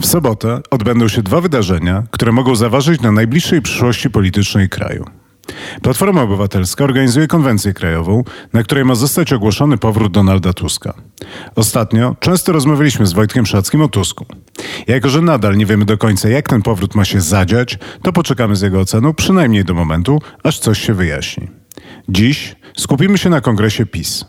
W 0.00 0.06
sobotę 0.06 0.60
odbędą 0.70 1.08
się 1.08 1.22
dwa 1.22 1.40
wydarzenia, 1.40 2.02
które 2.10 2.32
mogą 2.32 2.56
zaważyć 2.56 3.00
na 3.00 3.12
najbliższej 3.12 3.62
przyszłości 3.62 4.10
politycznej 4.10 4.68
kraju. 4.68 5.04
Platforma 5.82 6.22
Obywatelska 6.22 6.84
organizuje 6.84 7.26
konwencję 7.26 7.72
krajową, 7.72 8.24
na 8.52 8.62
której 8.62 8.84
ma 8.84 8.94
zostać 8.94 9.32
ogłoszony 9.32 9.78
powrót 9.78 10.12
Donalda 10.12 10.52
Tuska. 10.52 10.94
Ostatnio 11.54 12.16
często 12.20 12.52
rozmawialiśmy 12.52 13.06
z 13.06 13.12
Wojtkiem 13.12 13.46
Szackim 13.46 13.82
o 13.82 13.88
Tusku. 13.88 14.26
Jako, 14.86 15.08
że 15.08 15.22
nadal 15.22 15.56
nie 15.56 15.66
wiemy 15.66 15.84
do 15.84 15.98
końca, 15.98 16.28
jak 16.28 16.48
ten 16.48 16.62
powrót 16.62 16.94
ma 16.94 17.04
się 17.04 17.20
zadziać, 17.20 17.78
to 18.02 18.12
poczekamy 18.12 18.56
z 18.56 18.62
jego 18.62 18.80
oceną 18.80 19.14
przynajmniej 19.14 19.64
do 19.64 19.74
momentu, 19.74 20.22
aż 20.42 20.58
coś 20.58 20.80
się 20.80 20.94
wyjaśni. 20.94 21.48
Dziś 22.08 22.56
skupimy 22.76 23.18
się 23.18 23.30
na 23.30 23.40
kongresie 23.40 23.86
PiS. 23.86 24.24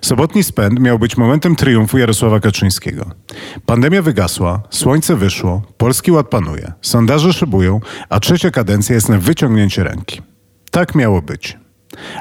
Sobotni 0.00 0.44
spęd 0.44 0.80
miał 0.80 0.98
być 0.98 1.16
momentem 1.16 1.56
triumfu 1.56 1.98
Jarosława 1.98 2.40
Kaczyńskiego. 2.40 3.10
Pandemia 3.66 4.02
wygasła, 4.02 4.62
słońce 4.70 5.16
wyszło, 5.16 5.62
polski 5.76 6.12
ład 6.12 6.28
panuje, 6.28 6.72
sondaże 6.82 7.32
szybują, 7.32 7.80
a 8.08 8.20
trzecia 8.20 8.50
kadencja 8.50 8.94
jest 8.94 9.08
na 9.08 9.18
wyciągnięcie 9.18 9.84
ręki. 9.84 10.22
Tak 10.70 10.94
miało 10.94 11.22
być. 11.22 11.58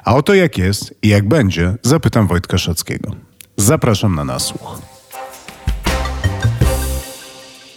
A 0.06 0.16
oto 0.16 0.34
jak 0.34 0.58
jest 0.58 0.96
i 1.02 1.08
jak 1.08 1.28
będzie, 1.28 1.76
zapytam 1.82 2.28
Wojtka 2.28 2.58
Szackiego. 2.58 3.12
Zapraszam 3.58 4.16
na 4.16 4.24
nasłuch. 4.24 4.82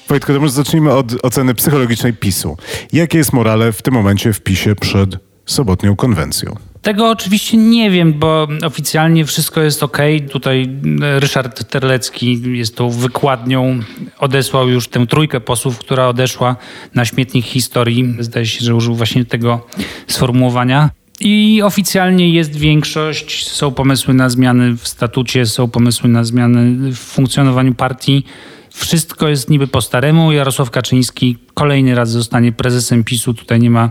Wojtko, 0.09 0.35
to 0.35 0.41
może 0.41 0.53
zacznijmy 0.53 0.93
od 0.93 1.25
oceny 1.25 1.55
psychologicznej 1.55 2.13
PiSu. 2.13 2.57
Jakie 2.93 3.19
jest 3.19 3.33
morale 3.33 3.73
w 3.73 3.83
tym 3.83 3.95
momencie 3.95 4.33
w 4.33 4.41
PiSie 4.41 4.75
przed 4.75 5.17
sobotnią 5.47 5.97
konwencją? 5.97 6.70
Tego 6.83 7.11
oczywiście 7.11 7.57
nie 7.57 7.91
wiem, 7.91 8.13
bo 8.13 8.49
oficjalnie 8.65 9.25
wszystko 9.25 9.61
jest 9.61 9.83
ok. 9.83 9.99
Tutaj 10.31 10.69
Ryszard 11.01 11.71
Terlecki 11.71 12.57
jest 12.59 12.77
tą 12.77 12.91
wykładnią, 12.91 13.81
odesłał 14.19 14.69
już 14.69 14.89
tę 14.89 15.07
trójkę 15.07 15.41
posłów, 15.41 15.79
która 15.79 16.09
odeszła 16.09 16.57
na 16.95 17.05
śmietnik 17.05 17.47
historii. 17.47 18.15
Zdaje 18.19 18.47
się, 18.47 18.65
że 18.65 18.75
użył 18.75 18.95
właśnie 18.95 19.25
tego 19.25 19.67
sformułowania. 20.07 20.91
I 21.21 21.63
oficjalnie 21.65 22.31
jest 22.31 22.57
większość, 22.57 23.49
są 23.49 23.71
pomysły 23.71 24.15
na 24.15 24.29
zmiany 24.29 24.77
w 24.77 24.89
statucie, 24.89 25.47
są 25.47 25.69
pomysły 25.69 26.09
na 26.09 26.25
zmiany 26.25 26.93
w 26.93 26.99
funkcjonowaniu 26.99 27.75
partii. 27.75 28.25
Wszystko 28.71 29.29
jest 29.29 29.51
niby 29.51 29.67
po 29.67 29.81
staremu. 29.81 30.33
Jarosław 30.33 30.71
Kaczyński 30.71 31.39
kolejny 31.55 31.95
raz 31.95 32.11
zostanie 32.11 32.53
prezesem 32.53 33.05
PiSu. 33.05 33.35
Tutaj 33.35 33.61
nie 33.61 33.71
ma 33.71 33.91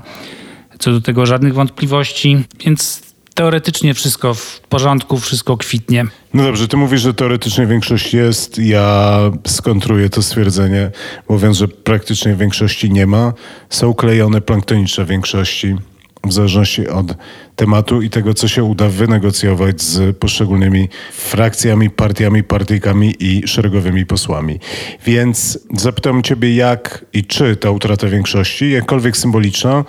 co 0.80 0.92
do 0.92 1.02
tego 1.02 1.26
żadnych 1.26 1.54
wątpliwości, 1.54 2.38
więc 2.66 3.02
teoretycznie 3.34 3.94
wszystko 3.94 4.34
w 4.34 4.60
porządku, 4.70 5.18
wszystko 5.18 5.58
kwitnie. 5.58 6.06
No 6.34 6.44
dobrze, 6.44 6.68
ty 6.68 6.78
mówisz, 6.78 7.02
że 7.02 7.14
teoretycznie 7.14 7.68
większość 7.68 8.14
jest. 8.14 8.58
Ja 8.58 9.20
skontruję 9.48 10.10
to 10.10 10.22
stwierdzenie, 10.22 10.92
mówiąc, 11.30 11.58
że 11.58 11.68
praktycznie 11.68 12.36
większości 12.36 12.92
nie 12.92 13.08
ma. 13.08 13.34
Są 13.70 13.94
klejone 13.94 14.42
planktoniczne 14.42 15.06
większości 15.06 15.76
w 16.24 16.34
zależności 16.34 16.88
od 16.88 17.16
tematu 17.56 18.02
i 18.02 18.10
tego, 18.10 18.34
co 18.34 18.48
się 18.48 18.64
uda 18.64 18.90
wynegocjować 18.90 19.82
z 19.82 20.18
poszczególnymi 20.18 20.90
frakcjami, 21.14 21.90
partiami, 21.90 22.44
partyjkami 22.44 23.16
i 23.20 23.48
szeregowymi 23.48 24.06
posłami. 24.06 24.60
Więc 25.06 25.60
zapytam 25.74 26.24
Ciebie, 26.24 26.56
jak 26.56 27.06
i 27.14 27.24
czy 27.24 27.56
ta 27.56 27.72
utrata 27.72 28.08
większości, 28.08 28.72
jakkolwiek 28.72 29.18
symboliczna, 29.18 29.86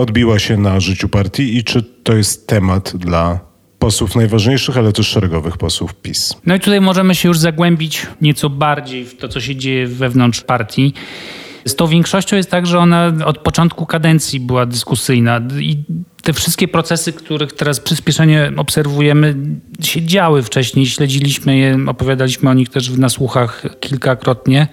odbiła 0.00 0.38
się 0.38 0.56
na 0.56 0.80
życiu 0.80 1.08
partii 1.08 1.56
i 1.56 1.64
czy 1.64 1.82
to 1.82 2.14
jest 2.16 2.46
temat 2.46 2.96
dla 2.96 3.50
posłów 3.78 4.16
najważniejszych, 4.16 4.78
ale 4.78 4.92
też 4.92 5.08
szeregowych 5.08 5.56
posłów 5.56 5.94
PiS. 5.94 6.34
No 6.46 6.54
i 6.54 6.60
tutaj 6.60 6.80
możemy 6.80 7.14
się 7.14 7.28
już 7.28 7.38
zagłębić 7.38 8.06
nieco 8.20 8.50
bardziej 8.50 9.04
w 9.04 9.16
to, 9.16 9.28
co 9.28 9.40
się 9.40 9.56
dzieje 9.56 9.86
wewnątrz 9.86 10.40
partii. 10.40 10.94
Z 11.64 11.74
tą 11.74 11.86
większością 11.86 12.36
jest 12.36 12.50
tak, 12.50 12.66
że 12.66 12.78
ona 12.78 13.12
od 13.24 13.38
początku 13.38 13.86
kadencji 13.86 14.40
była 14.40 14.66
dyskusyjna 14.66 15.40
i 15.60 15.76
te 16.22 16.32
wszystkie 16.32 16.68
procesy, 16.68 17.12
których 17.12 17.52
teraz 17.52 17.80
przyspieszenie 17.80 18.52
obserwujemy, 18.56 19.36
się 19.82 20.02
działy 20.02 20.42
wcześniej, 20.42 20.86
śledziliśmy 20.86 21.56
je, 21.56 21.78
opowiadaliśmy 21.86 22.50
o 22.50 22.54
nich 22.54 22.68
też 22.68 22.90
w 22.90 22.98
nasłuchach 22.98 23.64
kilkakrotnie 23.80 24.68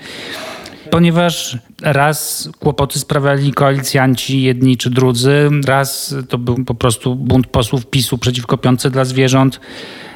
ponieważ 0.91 1.57
raz 1.81 2.49
kłopoty 2.59 2.99
sprawiali 2.99 3.53
koalicjanci 3.53 4.41
jedni 4.41 4.77
czy 4.77 4.89
drudzy, 4.89 5.49
raz 5.65 6.15
to 6.29 6.37
był 6.37 6.65
po 6.65 6.75
prostu 6.75 7.15
bunt 7.15 7.47
posłów 7.47 7.85
PiSu 7.85 8.17
przeciwko 8.17 8.57
piątce 8.57 8.89
dla 8.89 9.05
zwierząt. 9.05 9.59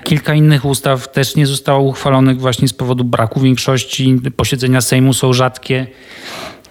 Kilka 0.04 0.34
innych 0.34 0.66
ustaw 0.66 1.12
też 1.12 1.36
nie 1.36 1.48
zostało 1.48 1.90
uchwalonych 1.90 2.40
właśnie 2.40 2.68
z 2.68 2.74
powodu 2.74 3.04
braku 3.04 3.40
większości. 3.40 4.20
Posiedzenia 4.36 4.82
Sejmu 4.82 5.14
są 5.14 5.34
rzadkie. 5.34 5.88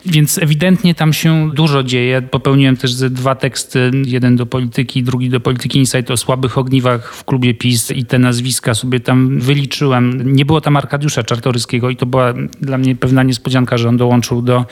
Więc 0.07 0.39
ewidentnie 0.39 0.95
tam 0.95 1.13
się 1.13 1.51
dużo 1.55 1.83
dzieje. 1.83 2.23
Popełniłem 2.23 2.77
też 2.77 2.95
dwa 2.95 3.35
teksty, 3.35 3.91
jeden 4.07 4.37
do 4.37 4.47
polityki, 4.47 5.03
drugi 5.03 5.31
do 5.31 5.41
polityki 5.41 5.79
Insight 5.79 6.11
o 6.11 6.17
słabych 6.17 6.59
ogniwach 6.59 7.15
w 7.15 7.25
klubie 7.25 7.55
PiS 7.55 7.91
i 7.91 8.05
te 8.05 8.19
nazwiska 8.19 8.75
sobie 8.75 9.01
tam 9.01 9.41
wyliczyłem. 9.41 10.33
Nie 10.33 10.45
było 10.45 10.61
tam 10.61 10.77
Arkadiusza 10.77 11.23
Czartoryskiego 11.23 11.91
i 11.91 11.97
to 11.97 12.07
była 12.07 12.35
dla 12.61 12.79
mnie 12.79 12.97
pewna 12.97 13.23
niespodzianka, 13.23 13.79
że 13.79 13.89
on 13.89 13.97
dołączył 13.97 14.43
do 14.43 14.65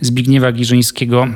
Zbigniewa 0.00 0.52
Giżyńskiego 0.52 1.26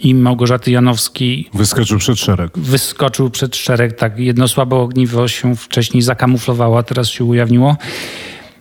i 0.00 0.14
Małgorzaty 0.14 0.70
Janowskiej. 0.70 1.48
Wyskoczył 1.54 1.98
przed 1.98 2.18
szereg. 2.18 2.58
Wyskoczył 2.58 3.30
przed 3.30 3.56
szereg, 3.56 3.92
tak. 3.92 4.18
Jedno 4.18 4.48
słabe 4.48 4.76
ogniwo 4.76 5.28
się 5.28 5.56
wcześniej 5.56 6.02
zakamuflowało, 6.02 6.82
teraz 6.82 7.08
się 7.08 7.24
ujawniło. 7.24 7.76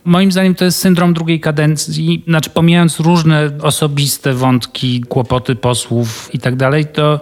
Moim 0.06 0.32
zdaniem 0.32 0.56
to 0.56 0.66
jest 0.66 0.80
syndrom 0.80 1.14
drugiej 1.14 1.40
kadencji, 1.40 2.24
znaczy 2.28 2.50
pomijając 2.50 3.00
różne 3.00 3.52
osobiste 3.62 4.34
wątki, 4.34 5.02
kłopoty 5.02 5.56
posłów 5.56 6.30
i 6.34 6.40
tak 6.40 6.56
dalej, 6.56 6.86
to 6.86 7.20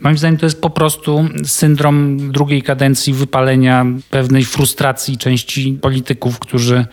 moim 0.00 0.18
zdaniem 0.18 0.36
to 0.36 0.46
jest 0.46 0.60
po 0.60 0.70
prostu 0.70 1.28
syndrom 1.44 2.18
drugiej 2.32 2.62
kadencji 2.62 3.12
wypalenia 3.12 3.86
pewnej 4.10 4.44
frustracji 4.44 5.18
części 5.18 5.78
polityków, 5.82 6.38
którzy 6.38 6.86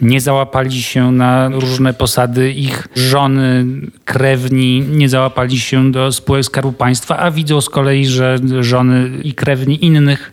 nie 0.00 0.20
załapali 0.20 0.82
się 0.82 1.12
na 1.12 1.48
różne 1.48 1.94
posady, 1.94 2.52
ich 2.52 2.88
żony, 2.96 3.64
krewni 4.04 4.80
nie 4.80 5.08
załapali 5.08 5.60
się 5.60 5.92
do 5.92 6.12
spółek 6.12 6.44
Skarbu 6.44 6.72
Państwa, 6.72 7.18
a 7.18 7.30
widzą 7.30 7.60
z 7.60 7.68
kolei, 7.68 8.06
że 8.06 8.38
żony 8.60 9.10
i 9.22 9.34
krewni 9.34 9.84
innych 9.84 10.32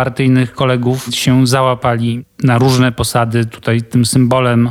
partyjnych 0.00 0.52
kolegów 0.52 1.08
się 1.10 1.46
załapali 1.46 2.24
na 2.42 2.58
różne 2.58 2.92
posady. 2.92 3.46
Tutaj 3.46 3.82
tym 3.82 4.06
symbolem 4.06 4.70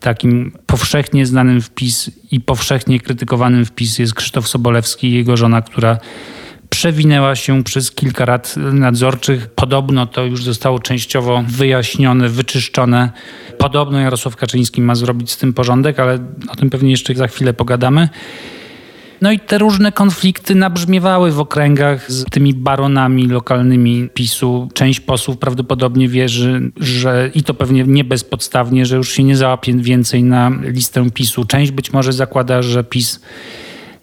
takim 0.00 0.52
powszechnie 0.66 1.26
znanym 1.26 1.60
wpis 1.62 2.10
i 2.30 2.40
powszechnie 2.40 3.00
krytykowanym 3.00 3.64
wpis 3.64 3.98
jest 3.98 4.14
Krzysztof 4.14 4.48
Sobolewski 4.48 5.08
i 5.08 5.12
jego 5.12 5.36
żona, 5.36 5.62
która 5.62 5.98
przewinęła 6.70 7.36
się 7.36 7.64
przez 7.64 7.90
kilka 7.90 8.24
rad 8.24 8.56
nadzorczych. 8.56 9.46
Podobno 9.46 10.06
to 10.06 10.24
już 10.24 10.44
zostało 10.44 10.78
częściowo 10.78 11.44
wyjaśnione, 11.48 12.28
wyczyszczone. 12.28 13.10
Podobno 13.58 14.00
Jarosław 14.00 14.36
Kaczyński 14.36 14.82
ma 14.82 14.94
zrobić 14.94 15.30
z 15.30 15.36
tym 15.36 15.52
porządek, 15.52 16.00
ale 16.00 16.18
o 16.48 16.56
tym 16.56 16.70
pewnie 16.70 16.90
jeszcze 16.90 17.14
za 17.14 17.28
chwilę 17.28 17.54
pogadamy. 17.54 18.08
No 19.20 19.32
i 19.32 19.38
te 19.38 19.58
różne 19.58 19.92
konflikty 19.92 20.54
nabrzmiewały 20.54 21.32
w 21.32 21.40
okręgach 21.40 22.12
z 22.12 22.24
tymi 22.24 22.54
baronami 22.54 23.26
lokalnymi 23.26 24.08
PiSu. 24.14 24.68
Część 24.74 25.00
posłów 25.00 25.38
prawdopodobnie 25.38 26.08
wierzy, 26.08 26.70
że 26.76 27.30
i 27.34 27.42
to 27.42 27.54
pewnie 27.54 27.84
nie 27.84 28.04
bezpodstawnie, 28.04 28.86
że 28.86 28.96
już 28.96 29.12
się 29.12 29.24
nie 29.24 29.36
załapie 29.36 29.74
więcej 29.74 30.22
na 30.24 30.50
listę 30.62 31.10
PiSu. 31.10 31.44
Część 31.44 31.72
być 31.72 31.92
może 31.92 32.12
zakłada, 32.12 32.62
że 32.62 32.84
PiS 32.84 33.20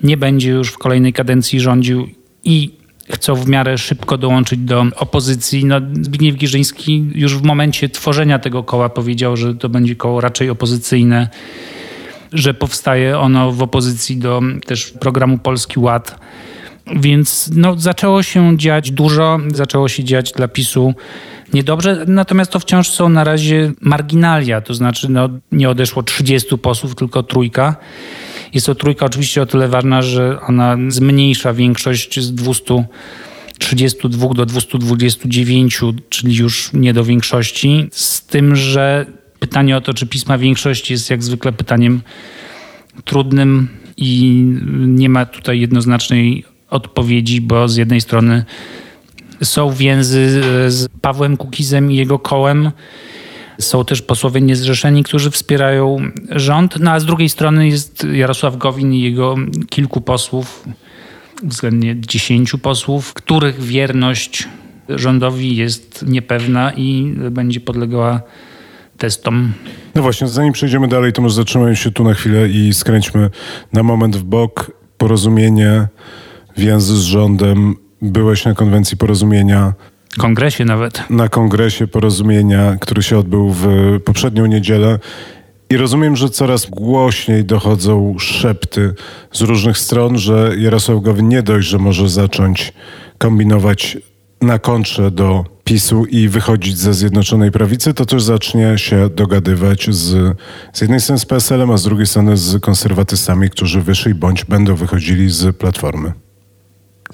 nie 0.04 0.18
będzie 0.18 0.52
już 0.52 0.70
w 0.70 0.78
kolejnej 0.78 1.14
kadencji 1.14 1.60
rządził 1.60 2.08
i 2.44 2.72
chcą 3.10 3.36
w 3.36 3.48
miarę 3.48 3.78
szybko 3.78 4.18
dołączyć 4.18 4.60
do 4.60 4.86
opozycji. 4.96 5.66
No, 5.66 5.82
Zbigniew 6.02 6.36
Giżyński 6.36 7.06
już 7.16 7.38
w 7.38 7.44
momencie 7.44 7.90
tworzenia 7.90 8.40
tego 8.40 8.64
koła 8.64 8.90
powiedział, 8.90 9.38
że 9.38 9.56
to 9.56 9.70
będzie 9.70 9.96
koło 9.96 10.22
raczej 10.22 10.50
opozycyjne 10.50 11.30
że 12.34 12.54
powstaje 12.54 13.20
ono 13.20 13.52
w 13.52 13.62
opozycji 13.62 14.18
do 14.18 14.42
też 14.66 14.94
programu 15.00 15.38
Polski 15.38 15.80
Ład. 15.80 16.20
Więc 16.96 17.50
no, 17.56 17.80
zaczęło 17.80 18.24
się 18.24 18.58
dziać 18.58 18.92
dużo, 18.92 19.40
zaczęło 19.54 19.90
się 19.90 20.04
dziać 20.04 20.32
dla 20.32 20.48
PiSu 20.48 20.94
niedobrze, 21.54 22.06
natomiast 22.08 22.52
to 22.52 22.60
wciąż 22.60 22.90
są 22.90 23.10
na 23.10 23.24
razie 23.24 23.72
marginalia, 23.82 24.62
to 24.62 24.74
znaczy 24.74 25.12
no, 25.12 25.30
nie 25.52 25.70
odeszło 25.70 26.04
30 26.04 26.58
posłów, 26.58 26.96
tylko 26.96 27.24
trójka. 27.24 27.76
Jest 28.54 28.66
to 28.66 28.76
trójka 28.76 29.06
oczywiście 29.06 29.42
o 29.42 29.46
tyle 29.46 29.68
ważna, 29.68 30.02
że 30.02 30.42
ona 30.42 30.78
zmniejsza 30.88 31.54
większość 31.54 32.20
z 32.20 32.34
232 32.34 34.34
do 34.34 34.46
229, 34.46 35.82
czyli 36.10 36.36
już 36.36 36.74
nie 36.74 36.94
do 36.94 37.04
większości, 37.04 37.88
z 37.92 38.26
tym, 38.26 38.56
że 38.56 39.06
pytanie 39.40 39.78
o 39.78 39.82
to, 39.82 39.94
czy 39.94 40.08
pisma 40.08 40.38
większość 40.38 40.92
jest 40.92 41.10
jak 41.10 41.24
zwykle 41.24 41.52
pytaniem 41.52 42.02
trudnym 43.06 43.68
i 43.98 44.44
nie 44.88 45.10
ma 45.10 45.26
tutaj 45.26 45.60
jednoznacznej 45.60 46.46
odpowiedzi, 46.70 47.42
bo 47.42 47.68
z 47.68 47.76
jednej 47.76 48.02
strony 48.02 48.46
są 49.44 49.72
więzy 49.72 50.42
z 50.68 50.88
Pawłem 51.02 51.38
Kukizem 51.38 51.92
i 51.92 51.96
jego 51.96 52.20
kołem. 52.20 52.72
Są 53.60 53.86
też 53.86 54.02
posłowie 54.02 54.42
niezrzeszeni, 54.42 55.04
którzy 55.04 55.32
wspierają 55.32 55.98
rząd, 56.30 56.80
no 56.80 56.92
a 56.92 57.00
z 57.00 57.06
drugiej 57.06 57.30
strony 57.30 57.68
jest 57.68 58.08
Jarosław 58.14 58.58
Gowin 58.58 58.94
i 58.94 59.02
jego 59.02 59.36
kilku 59.70 60.02
posłów, 60.02 60.66
względnie 61.44 61.96
dziesięciu 62.02 62.58
posłów, 62.58 63.14
których 63.14 63.62
wierność 63.62 64.48
rządowi 64.90 65.56
jest 65.56 66.06
niepewna 66.08 66.74
i 66.74 67.14
będzie 67.32 67.60
podlegała 67.60 68.22
testom. 68.98 69.54
No 69.96 70.02
właśnie, 70.02 70.28
zanim 70.28 70.54
przejdziemy 70.54 70.88
dalej, 70.88 71.14
to 71.14 71.22
może 71.22 71.36
zatrzymajmy 71.36 71.76
się 71.76 71.92
tu 71.92 72.04
na 72.04 72.14
chwilę 72.14 72.50
i 72.50 72.74
skręćmy 72.74 73.30
na 73.74 73.84
moment 73.84 74.16
w 74.16 74.24
bok 74.24 74.72
porozumienie, 74.98 75.88
więzy 76.58 76.98
z 76.98 77.02
rządem. 77.02 77.76
Byłeś 78.02 78.46
na 78.46 78.54
konwencji 78.54 78.98
porozumienia. 78.98 79.74
Kongresie 80.18 80.66
nawet. 80.66 81.10
Na 81.10 81.30
kongresie 81.30 81.88
porozumienia, 81.88 82.78
który 82.82 83.04
się 83.04 83.18
odbył 83.18 83.50
w 83.50 83.68
poprzednią 84.06 84.46
niedzielę. 84.46 85.00
I 85.70 85.78
rozumiem, 85.78 86.16
że 86.16 86.30
coraz 86.30 86.66
głośniej 86.66 87.46
dochodzą 87.46 88.16
szepty 88.20 88.94
z 89.32 89.42
różnych 89.42 89.78
stron, 89.78 90.18
że 90.18 90.52
Jarosław 90.58 91.02
Gowin 91.02 91.30
nie 91.30 91.44
dość, 91.44 91.68
że 91.68 91.78
może 91.78 92.10
zacząć 92.10 92.74
kombinować 93.18 93.98
na 94.46 94.60
kontrze 94.60 95.12
do 95.12 95.46
PiSu 95.64 96.06
i 96.06 96.30
wychodzić 96.30 96.78
ze 96.78 96.94
Zjednoczonej 96.94 97.52
Prawicy, 97.52 97.94
to 97.94 98.06
też 98.06 98.24
zacznie 98.24 98.78
się 98.78 99.10
dogadywać 99.10 99.96
z, 99.96 100.38
z 100.74 100.82
jednej 100.82 101.00
strony 101.00 101.20
z 101.20 101.26
PSL-em, 101.26 101.72
a 101.72 101.78
z 101.78 101.84
drugiej 101.84 102.06
strony 102.06 102.38
z 102.38 102.62
konserwatystami, 102.62 103.50
którzy 103.50 103.82
wyszli 103.82 104.14
bądź 104.16 104.46
będą 104.46 104.76
wychodzili 104.76 105.30
z 105.30 105.58
Platformy. 105.58 106.14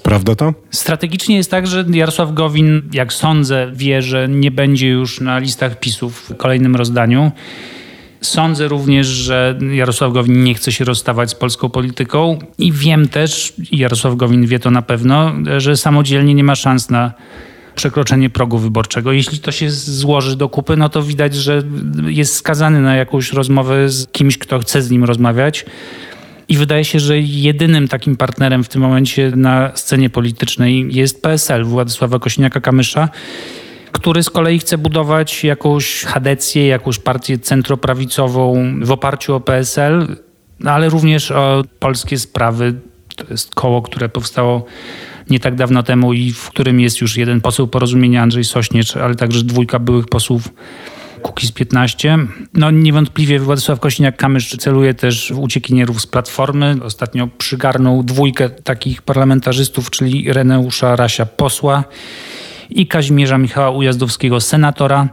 Prawda 0.02 0.34
to? 0.34 0.54
Strategicznie 0.70 1.36
jest 1.36 1.50
tak, 1.50 1.66
że 1.66 1.84
Jarosław 1.90 2.34
Gowin, 2.34 2.82
jak 2.92 3.12
sądzę, 3.12 3.72
wie, 3.74 4.02
że 4.02 4.28
nie 4.28 4.50
będzie 4.50 4.88
już 4.88 5.20
na 5.20 5.38
listach 5.38 5.80
PiSów 5.80 6.20
w 6.20 6.36
kolejnym 6.36 6.76
rozdaniu. 6.76 7.32
Sądzę 8.22 8.68
również, 8.68 9.06
że 9.06 9.58
Jarosław 9.72 10.12
Gowin 10.12 10.44
nie 10.44 10.54
chce 10.54 10.72
się 10.72 10.84
rozstawać 10.84 11.30
z 11.30 11.34
polską 11.34 11.68
polityką 11.68 12.38
i 12.58 12.72
wiem 12.72 13.08
też, 13.08 13.52
Jarosław 13.72 14.16
Gowin 14.16 14.46
wie 14.46 14.58
to 14.58 14.70
na 14.70 14.82
pewno, 14.82 15.32
że 15.58 15.76
samodzielnie 15.76 16.34
nie 16.34 16.44
ma 16.44 16.54
szans 16.54 16.90
na 16.90 17.12
przekroczenie 17.74 18.30
progu 18.30 18.58
wyborczego. 18.58 19.12
Jeśli 19.12 19.38
to 19.38 19.52
się 19.52 19.70
złoży 19.70 20.36
do 20.36 20.48
kupy, 20.48 20.76
no 20.76 20.88
to 20.88 21.02
widać, 21.02 21.34
że 21.34 21.62
jest 22.06 22.34
skazany 22.34 22.80
na 22.80 22.96
jakąś 22.96 23.32
rozmowę 23.32 23.88
z 23.88 24.06
kimś, 24.06 24.38
kto 24.38 24.58
chce 24.58 24.82
z 24.82 24.90
nim 24.90 25.04
rozmawiać. 25.04 25.64
I 26.48 26.56
wydaje 26.56 26.84
się, 26.84 27.00
że 27.00 27.20
jedynym 27.20 27.88
takim 27.88 28.16
partnerem 28.16 28.64
w 28.64 28.68
tym 28.68 28.82
momencie 28.82 29.32
na 29.36 29.70
scenie 29.74 30.10
politycznej 30.10 30.94
jest 30.94 31.22
PSL 31.22 31.64
Władysława 31.64 32.18
Kośniaka-Kamysza, 32.18 33.08
który 34.02 34.22
z 34.22 34.30
kolei 34.30 34.58
chce 34.58 34.78
budować 34.78 35.44
jakąś 35.44 36.04
chadecję, 36.04 36.66
jakąś 36.66 36.98
partię 36.98 37.38
centroprawicową 37.38 38.74
w 38.82 38.90
oparciu 38.90 39.34
o 39.34 39.40
PSL, 39.40 40.16
ale 40.64 40.88
również 40.88 41.30
o 41.30 41.62
polskie 41.78 42.18
sprawy. 42.18 42.74
To 43.16 43.24
jest 43.30 43.54
koło, 43.54 43.82
które 43.82 44.08
powstało 44.08 44.64
nie 45.30 45.40
tak 45.40 45.54
dawno 45.54 45.82
temu 45.82 46.12
i 46.12 46.32
w 46.32 46.48
którym 46.48 46.80
jest 46.80 47.00
już 47.00 47.16
jeden 47.16 47.40
poseł 47.40 47.68
porozumienia 47.68 48.22
Andrzej 48.22 48.44
Sośnierz, 48.44 48.96
ale 48.96 49.14
także 49.14 49.44
dwójka 49.44 49.78
byłych 49.78 50.06
posłów 50.06 50.48
Kukiz 51.22 51.52
15. 51.52 52.18
No 52.54 52.70
niewątpliwie 52.70 53.38
Władysław 53.38 53.80
Kośniak-Kamysz 53.80 54.58
celuje 54.58 54.94
też 54.94 55.32
w 55.32 55.38
uciekinierów 55.38 56.02
z 56.02 56.06
Platformy. 56.06 56.76
Ostatnio 56.84 57.28
przygarnął 57.38 58.02
dwójkę 58.02 58.50
takich 58.50 59.02
parlamentarzystów, 59.02 59.90
czyli 59.90 60.32
Reneusza 60.32 60.96
Rasia 60.96 61.26
posła 61.26 61.84
i 62.70 62.86
Kazimierza 62.86 63.38
Michała 63.38 63.70
Ujazdowskiego 63.70 64.40
senatora. 64.40 65.08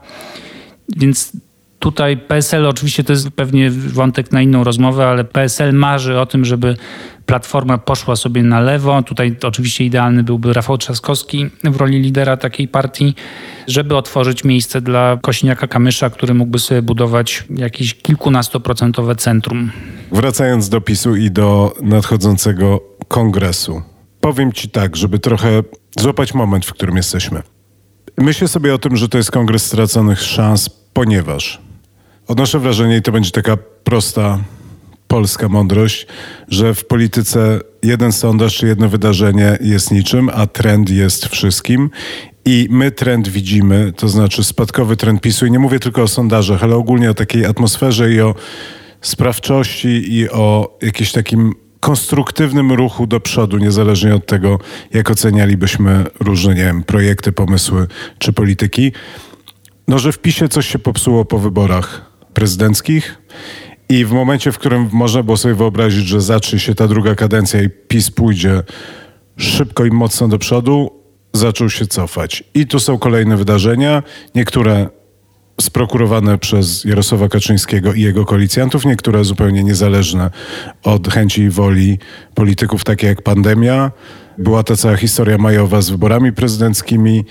Więc 0.98 1.32
Tutaj 1.80 2.18
PSL 2.18 2.66
oczywiście 2.66 3.04
to 3.04 3.14
jest 3.14 3.30
pewnie 3.30 3.72
wątek 3.72 4.32
na 4.32 4.42
inną 4.42 4.64
rozmowę, 4.64 5.08
ale 5.08 5.24
PSL 5.24 5.74
marzy 5.74 6.20
o 6.20 6.26
tym, 6.26 6.46
żeby 6.46 6.78
Platforma 7.26 7.78
poszła 7.78 8.16
sobie 8.16 8.44
na 8.44 8.60
lewo. 8.60 9.04
Tutaj 9.04 9.36
oczywiście 9.44 9.86
idealny 9.86 10.24
byłby 10.24 10.54
Rafał 10.54 10.78
Trzaskowski 10.78 11.50
w 11.64 11.76
roli 11.76 12.00
lidera 12.00 12.38
takiej 12.38 12.68
partii, 12.68 13.16
żeby 13.68 13.96
otworzyć 13.96 14.44
miejsce 14.44 14.82
dla 14.82 15.16
Kośniaka-Kamysza, 15.16 16.10
który 16.10 16.34
mógłby 16.34 16.60
sobie 16.60 16.82
budować 16.82 17.44
jakieś 17.56 17.94
kilkunastoprocentowe 17.94 19.16
centrum. 19.16 19.72
Wracając 20.12 20.70
do 20.70 20.82
PiSu 20.82 21.16
i 21.16 21.32
do 21.32 21.74
nadchodzącego 21.82 22.82
kongresu. 23.08 23.82
Powiem 24.22 24.54
ci 24.54 24.70
tak, 24.70 24.96
żeby 24.96 25.20
trochę 25.20 25.64
złapać 26.00 26.34
moment, 26.34 26.66
w 26.66 26.74
którym 26.74 26.98
jesteśmy. 26.98 27.42
Myślę 28.18 28.48
sobie 28.48 28.74
o 28.74 28.78
tym, 28.78 28.98
że 28.98 29.10
to 29.10 29.18
jest 29.18 29.32
kongres 29.32 29.66
straconych 29.66 30.22
szans, 30.22 30.70
ponieważ 30.94 31.62
odnoszę 32.28 32.60
wrażenie, 32.60 32.98
i 32.98 33.02
to 33.02 33.12
będzie 33.12 33.32
taka 33.32 33.58
prosta 33.84 34.40
polska 35.08 35.50
mądrość, 35.50 36.08
że 36.48 36.74
w 36.74 36.86
polityce 36.86 37.60
jeden 37.84 38.12
sondaż 38.12 38.56
czy 38.56 38.68
jedno 38.68 38.90
wydarzenie 38.90 39.58
jest 39.62 39.92
niczym, 39.92 40.30
a 40.34 40.48
trend 40.48 40.90
jest 40.90 41.26
wszystkim. 41.26 41.90
I 42.46 42.68
my 42.72 42.92
trend 42.92 43.28
widzimy, 43.28 43.94
to 43.96 44.08
znaczy 44.08 44.44
spadkowy 44.44 44.98
trend 44.98 45.22
PiSu. 45.22 45.46
I 45.46 45.52
nie 45.52 45.60
mówię 45.60 45.80
tylko 45.80 46.02
o 46.02 46.08
sondażach, 46.08 46.64
ale 46.64 46.76
ogólnie 46.76 47.12
o 47.12 47.14
takiej 47.14 47.46
atmosferze 47.46 48.12
i 48.12 48.22
o 48.22 48.36
sprawczości 49.02 50.14
i 50.14 50.30
o 50.30 50.78
jakimś 50.82 51.12
takim 51.12 51.54
konstruktywnym 51.80 52.72
ruchu 52.72 53.08
do 53.08 53.20
przodu, 53.20 53.58
niezależnie 53.58 54.16
od 54.16 54.26
tego, 54.26 54.60
jak 54.94 55.12
ocenialibyśmy 55.12 56.06
różne, 56.20 56.56
nie 56.56 56.64
wiem, 56.64 56.84
projekty, 56.84 57.32
pomysły 57.32 57.88
czy 58.18 58.34
polityki. 58.34 58.92
No, 59.88 60.00
że 60.00 60.12
w 60.12 60.20
PiSie 60.20 60.50
coś 60.50 60.68
się 60.68 60.80
popsuło 60.80 61.26
po 61.26 61.40
wyborach 61.40 62.12
prezydenckich 62.34 63.22
i 63.90 64.06
w 64.06 64.12
momencie, 64.12 64.52
w 64.52 64.58
którym 64.58 64.90
można 64.92 65.24
było 65.24 65.38
sobie 65.38 65.56
wyobrazić, 65.56 66.08
że 66.08 66.22
zacznie 66.22 66.60
się 66.60 66.76
ta 66.76 66.88
druga 66.88 67.16
kadencja 67.16 67.62
i 67.62 67.70
PiS 67.70 68.12
pójdzie 68.12 68.64
szybko 69.38 69.86
i 69.86 69.92
mocno 69.92 70.28
do 70.28 70.40
przodu, 70.40 70.92
zaczął 71.34 71.70
się 71.70 71.88
cofać. 71.88 72.44
I 72.54 72.68
tu 72.68 72.80
są 72.80 72.98
kolejne 72.98 73.38
wydarzenia, 73.38 74.04
niektóre 74.36 74.90
sprokurowane 75.62 76.38
przez 76.38 76.86
Jarosława 76.86 77.30
Kaczyńskiego 77.30 77.94
i 77.94 78.02
jego 78.02 78.26
koalicjantów, 78.26 78.86
niektóre 78.86 79.24
zupełnie 79.24 79.64
niezależne 79.64 80.30
od 80.84 81.08
chęci 81.08 81.42
i 81.42 81.50
woli 81.50 82.00
polityków, 82.36 82.84
takie 82.84 83.08
jak 83.08 83.22
pandemia. 83.22 83.92
Była 84.38 84.64
ta 84.64 84.76
cała 84.76 84.98
historia 84.98 85.38
majowa 85.38 85.82
z 85.82 85.90
wyborami 85.90 86.34
prezydenckimi, 86.34 87.26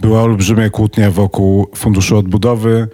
była 0.00 0.22
olbrzymia 0.22 0.70
kłótnia 0.70 1.10
wokół 1.10 1.66
Funduszu 1.76 2.16
Odbudowy, 2.16 2.88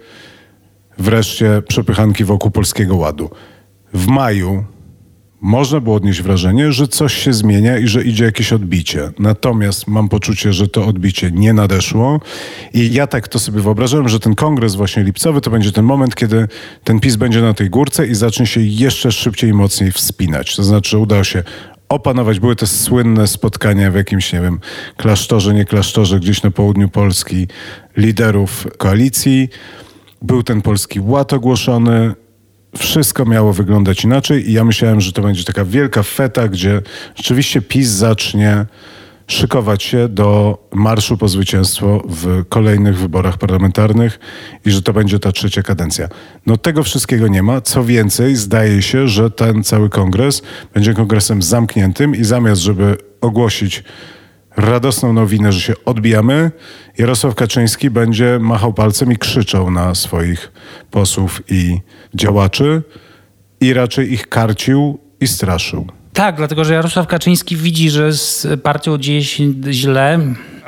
wreszcie 0.97 1.61
przepychanki 1.67 2.23
wokół 2.23 2.51
Polskiego 2.51 2.95
Ładu. 2.95 3.29
W 3.93 4.07
maju 4.07 4.63
można 5.41 5.79
było 5.79 5.95
odnieść 5.95 6.21
wrażenie, 6.21 6.71
że 6.71 6.87
coś 6.87 7.13
się 7.13 7.33
zmienia 7.33 7.77
i 7.77 7.87
że 7.87 8.03
idzie 8.03 8.25
jakieś 8.25 8.53
odbicie. 8.53 9.11
Natomiast 9.19 9.87
mam 9.87 10.09
poczucie, 10.09 10.53
że 10.53 10.67
to 10.67 10.85
odbicie 10.85 11.31
nie 11.31 11.53
nadeszło 11.53 12.19
i 12.73 12.93
ja 12.93 13.07
tak 13.07 13.27
to 13.27 13.39
sobie 13.39 13.61
wyobrażałem, 13.61 14.09
że 14.09 14.19
ten 14.19 14.35
kongres 14.35 14.75
właśnie 14.75 15.03
lipcowy 15.03 15.41
to 15.41 15.51
będzie 15.51 15.71
ten 15.71 15.85
moment, 15.85 16.15
kiedy 16.15 16.47
ten 16.83 16.99
PiS 16.99 17.15
będzie 17.15 17.41
na 17.41 17.53
tej 17.53 17.69
górce 17.69 18.07
i 18.07 18.15
zacznie 18.15 18.45
się 18.45 18.61
jeszcze 18.61 19.11
szybciej 19.11 19.49
i 19.49 19.53
mocniej 19.53 19.91
wspinać. 19.91 20.55
To 20.55 20.63
znaczy 20.63 20.97
udało 20.97 21.23
się 21.23 21.43
opanować. 21.89 22.39
Były 22.39 22.55
te 22.55 22.67
słynne 22.67 23.27
spotkania 23.27 23.91
w 23.91 23.95
jakimś, 23.95 24.33
nie 24.33 24.41
wiem, 24.41 24.59
klasztorze, 24.97 25.53
nie 25.53 25.65
klasztorze, 25.65 26.19
gdzieś 26.19 26.43
na 26.43 26.51
południu 26.51 26.89
Polski 26.89 27.47
liderów 27.97 28.67
koalicji. 28.77 29.49
Był 30.21 30.43
ten 30.43 30.61
polski 30.61 30.99
ład 30.99 31.33
ogłoszony, 31.33 32.13
wszystko 32.77 33.25
miało 33.25 33.53
wyglądać 33.53 34.03
inaczej 34.03 34.49
i 34.49 34.53
ja 34.53 34.63
myślałem, 34.63 35.01
że 35.01 35.11
to 35.11 35.21
będzie 35.21 35.43
taka 35.43 35.65
wielka 35.65 36.03
feta, 36.03 36.47
gdzie 36.47 36.81
rzeczywiście 37.15 37.61
PiS 37.61 37.89
zacznie 37.89 38.65
szykować 39.27 39.83
się 39.83 40.07
do 40.07 40.57
marszu 40.71 41.17
po 41.17 41.27
zwycięstwo 41.27 42.03
w 42.09 42.45
kolejnych 42.49 42.97
wyborach 42.97 43.37
parlamentarnych 43.37 44.19
i 44.65 44.71
że 44.71 44.81
to 44.81 44.93
będzie 44.93 45.19
ta 45.19 45.31
trzecia 45.31 45.63
kadencja. 45.63 46.07
No 46.45 46.57
tego 46.57 46.83
wszystkiego 46.83 47.27
nie 47.27 47.43
ma. 47.43 47.61
Co 47.61 47.83
więcej, 47.83 48.35
zdaje 48.35 48.81
się, 48.81 49.07
że 49.07 49.31
ten 49.31 49.63
cały 49.63 49.89
kongres 49.89 50.41
będzie 50.73 50.93
kongresem 50.93 51.41
zamkniętym 51.41 52.15
i 52.15 52.23
zamiast, 52.23 52.61
żeby 52.61 52.97
ogłosić 53.21 53.83
radosną 54.59 55.13
nowinę, 55.13 55.51
że 55.51 55.61
się 55.61 55.73
odbijamy, 55.85 56.51
Jarosław 56.97 57.35
Kaczyński 57.35 57.89
będzie 57.89 58.39
machał 58.41 58.73
palcem 58.73 59.11
i 59.11 59.17
krzyczał 59.17 59.71
na 59.71 59.95
swoich 59.95 60.51
posłów 60.91 61.41
i 61.49 61.77
działaczy 62.15 62.81
i 63.61 63.73
raczej 63.73 64.13
ich 64.13 64.29
karcił 64.29 64.99
i 65.21 65.27
straszył. 65.27 65.87
Tak, 66.13 66.35
dlatego 66.35 66.65
że 66.65 66.73
Jarosław 66.73 67.07
Kaczyński 67.07 67.55
widzi, 67.55 67.89
że 67.89 68.13
z 68.13 68.47
partią 68.63 68.97
dzieje 68.97 69.23
się 69.23 69.53
źle. 69.71 70.19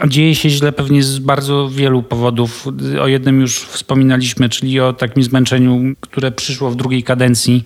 Dzieje 0.07 0.35
się 0.35 0.49
źle 0.49 0.71
pewnie 0.71 1.03
z 1.03 1.19
bardzo 1.19 1.69
wielu 1.69 2.03
powodów. 2.03 2.67
O 3.01 3.07
jednym 3.07 3.41
już 3.41 3.59
wspominaliśmy, 3.59 4.49
czyli 4.49 4.79
o 4.79 4.93
takim 4.93 5.23
zmęczeniu, 5.23 5.95
które 5.99 6.31
przyszło 6.31 6.71
w 6.71 6.75
drugiej 6.75 7.03
kadencji, 7.03 7.63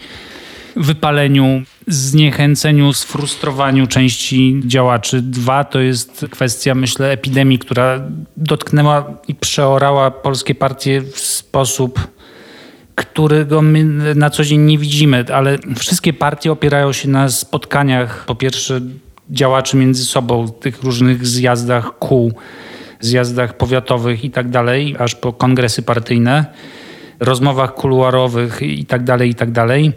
wypaleniu, 0.75 1.62
zniechęceniu, 1.88 2.94
sfrustrowaniu 2.94 3.88
części 3.88 4.62
działaczy. 4.65 5.22
Dwa 5.22 5.63
to 5.63 5.79
jest 5.79 6.25
kwestia, 6.32 6.75
myślę, 6.75 7.12
epidemii, 7.12 7.60
która 7.60 8.01
dotknęła 8.38 9.05
i 9.27 9.36
przeorała 9.36 10.12
polskie 10.12 10.55
partie 10.55 11.01
w 11.01 11.20
sposób 11.20 12.15
którego 12.96 13.62
my 13.62 14.15
na 14.15 14.29
co 14.29 14.44
dzień 14.44 14.62
nie 14.62 14.77
widzimy, 14.77 15.25
ale 15.34 15.58
wszystkie 15.77 16.13
partie 16.13 16.51
opierają 16.51 16.94
się 16.94 17.10
na 17.10 17.29
spotkaniach, 17.29 18.25
po 18.25 18.36
pierwsze 18.36 18.82
działaczy 19.29 19.77
między 19.77 20.05
sobą, 20.05 20.48
tych 20.50 20.84
różnych 20.84 21.27
zjazdach 21.27 21.98
kół, 22.00 22.34
zjazdach 23.00 23.58
powiatowych 23.58 24.24
i 24.24 24.32
tak 24.32 24.50
dalej, 24.50 24.96
aż 25.00 25.15
po 25.15 25.34
kongresy 25.34 25.82
partyjne, 25.82 26.46
rozmowach 27.20 27.74
kuluarowych 27.74 28.62
i 28.62 28.86
tak 28.86 29.03
dalej, 29.03 29.29
i 29.29 29.36
tak 29.36 29.51
dalej 29.51 29.94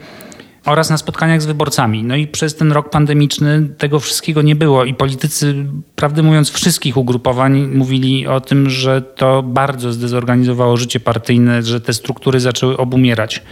oraz 0.69 0.91
na 0.91 0.99
spotkaniach 0.99 1.43
z 1.43 1.47
wyborcami. 1.47 2.05
No 2.05 2.17
i 2.17 2.27
przez 2.27 2.57
ten 2.57 2.73
rok 2.73 2.91
pandemiczny 2.91 3.69
tego 3.79 4.01
wszystkiego 4.01 4.43
nie 4.43 4.57
było 4.57 4.85
i 4.85 4.95
politycy, 4.95 5.55
prawdę 5.97 6.23
mówiąc, 6.23 6.51
wszystkich 6.51 6.97
ugrupowań 6.97 7.67
mówili 7.75 8.27
o 8.27 8.41
tym, 8.41 8.71
że 8.71 9.03
to 9.03 9.43
bardzo 9.43 9.93
zdezorganizowało 9.93 10.77
życie 10.77 11.01
partyjne, 11.01 11.63
że 11.63 11.81
te 11.81 11.93
struktury 11.93 12.41
zaczęły 12.41 12.77
obumierać. 12.77 13.43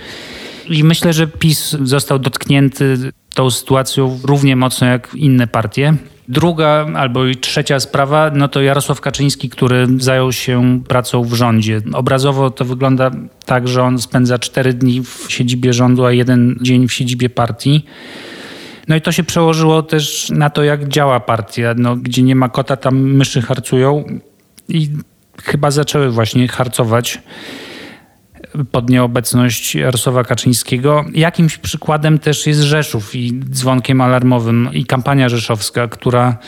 I 0.68 0.84
myślę, 0.84 1.12
że 1.12 1.26
PiS 1.26 1.76
został 1.82 2.18
dotknięty 2.18 3.12
tą 3.34 3.50
sytuacją 3.50 4.20
równie 4.24 4.56
mocno 4.56 4.86
jak 4.86 5.14
inne 5.14 5.46
partie. 5.46 5.94
Druga 6.28 6.86
albo 6.94 7.26
i 7.26 7.36
trzecia 7.36 7.80
sprawa, 7.80 8.30
no 8.34 8.48
to 8.48 8.62
Jarosław 8.62 9.00
Kaczyński, 9.00 9.48
który 9.48 9.86
zajął 9.98 10.32
się 10.32 10.80
pracą 10.88 11.22
w 11.22 11.34
rządzie. 11.34 11.80
Obrazowo 11.92 12.50
to 12.50 12.64
wygląda 12.64 13.10
tak, 13.44 13.68
że 13.68 13.82
on 13.82 13.98
spędza 13.98 14.38
cztery 14.38 14.74
dni 14.74 15.02
w 15.02 15.26
siedzibie 15.28 15.72
rządu, 15.72 16.04
a 16.04 16.12
jeden 16.12 16.56
dzień 16.60 16.88
w 16.88 16.92
siedzibie 16.92 17.30
partii. 17.30 17.84
No 18.88 18.96
i 18.96 19.00
to 19.00 19.12
się 19.12 19.24
przełożyło 19.24 19.82
też 19.82 20.30
na 20.30 20.50
to, 20.50 20.62
jak 20.62 20.88
działa 20.88 21.20
partia. 21.20 21.74
No, 21.76 21.96
gdzie 21.96 22.22
nie 22.22 22.36
ma 22.36 22.48
kota, 22.48 22.76
tam 22.76 22.98
myszy 22.98 23.42
harcują 23.42 24.04
i 24.68 24.88
chyba 25.42 25.70
zaczęły 25.70 26.10
właśnie 26.10 26.48
harcować 26.48 27.20
pod 28.64 28.90
nieobecność 28.90 29.74
Jarosława 29.74 30.24
Kaczyńskiego. 30.24 31.04
Jakimś 31.14 31.58
przykładem 31.58 32.18
też 32.18 32.46
jest 32.46 32.60
Rzeszów 32.60 33.14
i 33.14 33.40
dzwonkiem 33.50 34.00
alarmowym 34.00 34.70
i 34.72 34.84
kampania 34.84 35.28
rzeszowska, 35.28 35.88
która 35.88 36.38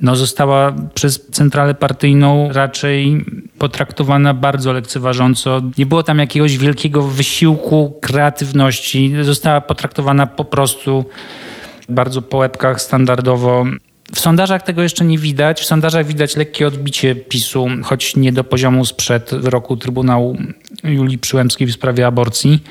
no, 0.00 0.16
została 0.16 0.72
przez 0.94 1.26
centralę 1.30 1.74
partyjną 1.74 2.48
raczej 2.52 3.24
potraktowana 3.58 4.34
bardzo 4.34 4.72
lekceważąco. 4.72 5.62
Nie 5.78 5.86
było 5.86 6.02
tam 6.02 6.18
jakiegoś 6.18 6.58
wielkiego 6.58 7.02
wysiłku, 7.02 7.98
kreatywności. 8.00 9.14
Została 9.22 9.60
potraktowana 9.60 10.26
po 10.26 10.44
prostu 10.44 11.04
bardzo 11.88 12.22
po 12.22 12.36
łebkach 12.36 12.80
standardowo. 12.80 13.64
W 14.14 14.20
sondażach 14.20 14.62
tego 14.62 14.82
jeszcze 14.82 15.04
nie 15.04 15.18
widać. 15.18 15.60
W 15.60 15.64
sondażach 15.64 16.06
widać 16.06 16.36
lekkie 16.36 16.66
odbicie 16.66 17.14
PiSu, 17.14 17.66
choć 17.82 18.16
nie 18.16 18.32
do 18.32 18.44
poziomu 18.44 18.84
sprzed 18.84 19.30
wyroku 19.34 19.76
Trybunału 19.76 20.36
Julii 20.84 21.18
Przyłębskiej 21.18 21.66
w 21.66 21.72
sprawie 21.72 22.06
aborcji. 22.06 22.62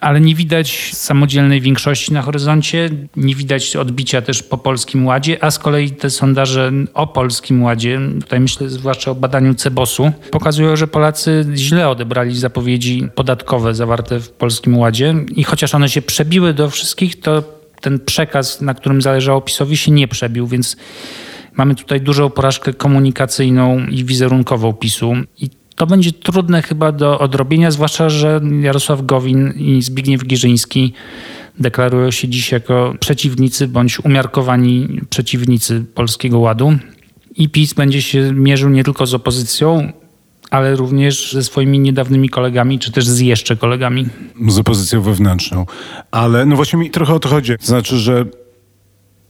Ale 0.00 0.20
nie 0.20 0.34
widać 0.34 0.90
samodzielnej 0.94 1.60
większości 1.60 2.12
na 2.12 2.22
horyzoncie, 2.22 2.90
nie 3.16 3.34
widać 3.34 3.76
odbicia 3.76 4.22
też 4.22 4.42
po 4.42 4.58
Polskim 4.58 5.06
Ładzie, 5.06 5.44
a 5.44 5.50
z 5.50 5.58
kolei 5.58 5.90
te 5.90 6.10
sondaże 6.10 6.72
o 6.94 7.06
Polskim 7.06 7.62
Ładzie, 7.62 8.00
tutaj 8.20 8.40
myślę 8.40 8.68
zwłaszcza 8.68 9.10
o 9.10 9.14
badaniu 9.14 9.54
Cebosu, 9.54 10.12
pokazują, 10.30 10.76
że 10.76 10.86
Polacy 10.86 11.46
źle 11.54 11.88
odebrali 11.88 12.38
zapowiedzi 12.38 13.08
podatkowe 13.14 13.74
zawarte 13.74 14.20
w 14.20 14.30
Polskim 14.30 14.78
Ładzie 14.78 15.14
i 15.36 15.44
chociaż 15.44 15.74
one 15.74 15.88
się 15.88 16.02
przebiły 16.02 16.54
do 16.54 16.70
wszystkich, 16.70 17.20
to 17.20 17.42
ten 17.84 17.98
przekaz, 18.00 18.60
na 18.60 18.74
którym 18.74 19.02
zależało 19.02 19.40
PiSowi, 19.40 19.76
się 19.76 19.92
nie 19.92 20.08
przebił, 20.08 20.46
więc 20.46 20.76
mamy 21.56 21.74
tutaj 21.74 22.00
dużą 22.00 22.30
porażkę 22.30 22.72
komunikacyjną 22.72 23.86
i 23.86 24.04
wizerunkową 24.04 24.72
PiSu. 24.72 25.12
I 25.38 25.50
to 25.76 25.86
będzie 25.86 26.12
trudne 26.12 26.62
chyba 26.62 26.92
do 26.92 27.18
odrobienia, 27.18 27.70
zwłaszcza, 27.70 28.08
że 28.08 28.40
Jarosław 28.60 29.06
Gowin 29.06 29.52
i 29.56 29.82
Zbigniew 29.82 30.24
Giżyński 30.24 30.92
deklarują 31.58 32.10
się 32.10 32.28
dziś 32.28 32.52
jako 32.52 32.94
przeciwnicy 33.00 33.68
bądź 33.68 34.00
umiarkowani 34.00 35.00
przeciwnicy 35.10 35.84
Polskiego 35.94 36.38
Ładu. 36.38 36.76
I 37.36 37.48
PiS 37.48 37.74
będzie 37.74 38.02
się 38.02 38.32
mierzył 38.34 38.70
nie 38.70 38.84
tylko 38.84 39.06
z 39.06 39.14
opozycją, 39.14 39.92
ale 40.54 40.76
również 40.76 41.32
ze 41.32 41.42
swoimi 41.42 41.78
niedawnymi 41.78 42.28
kolegami, 42.28 42.78
czy 42.78 42.92
też 42.92 43.08
z 43.08 43.20
jeszcze 43.20 43.56
kolegami. 43.56 44.06
Z 44.48 44.58
opozycją 44.58 45.00
wewnętrzną. 45.00 45.66
Ale 46.10 46.46
no 46.46 46.56
właśnie 46.56 46.78
mi 46.78 46.90
trochę 46.90 47.14
o 47.14 47.18
to 47.18 47.28
chodzi. 47.28 47.52
Znaczy, 47.60 47.96
że 47.98 48.24